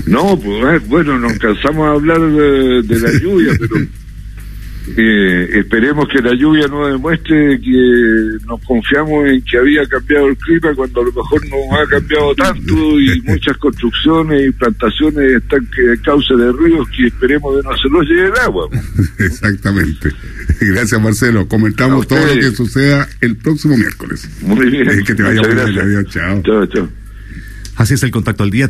no, 0.06 0.40
pues 0.40 0.88
bueno, 0.88 1.20
nos 1.20 1.34
cansamos 1.34 1.88
a 1.88 1.92
hablar 1.92 2.20
de, 2.22 2.82
de 2.84 3.00
la 3.00 3.20
lluvia, 3.20 3.54
pero 3.60 3.76
eh, 4.96 5.50
esperemos 5.60 6.08
que 6.08 6.22
la 6.22 6.34
lluvia 6.34 6.68
no 6.68 6.88
demuestre 6.88 7.60
que 7.60 8.46
nos 8.46 8.62
confiamos 8.64 9.28
en 9.28 9.42
que 9.42 9.58
había 9.58 9.86
cambiado 9.86 10.28
el 10.28 10.38
clima 10.38 10.74
cuando 10.76 11.02
a 11.02 11.06
lo 11.06 11.12
mejor 11.12 11.42
no 11.50 11.78
ha 11.78 11.88
cambiado 11.88 12.36
tanto 12.36 12.74
y 13.00 13.22
muchas 13.26 13.58
construcciones 13.58 14.48
y 14.48 14.52
plantaciones 14.52 15.44
están 15.44 15.68
que 15.68 16.02
causa 16.02 16.36
de 16.36 16.52
ríos 16.54 16.88
que 16.96 17.08
esperemos 17.08 17.56
que 17.58 17.68
no 17.68 17.78
se 17.78 17.90
los 17.90 18.08
lleve 18.08 18.28
el 18.28 18.38
agua. 18.38 18.70
Exactamente. 19.20 20.10
Gracias 20.62 21.02
Marcelo. 21.02 21.48
Comentamos 21.48 22.08
todo 22.08 22.26
lo 22.26 22.34
que 22.34 22.52
suceda 22.52 23.08
el 23.22 23.36
próximo 23.36 23.76
miércoles. 23.76 24.30
Muy 24.42 24.70
bien. 24.70 25.04
que 25.06 25.16
te 25.16 25.24
vaya 25.24 25.42
muy 25.42 25.54
bien. 25.54 25.80
Adiós. 25.80 26.06
Chao. 26.10 26.42
Chao, 26.44 26.66
chao. 26.68 26.90
Así 27.76 27.94
es 27.94 28.04
el 28.04 28.12
contacto 28.12 28.44
al 28.44 28.50
día. 28.50 28.68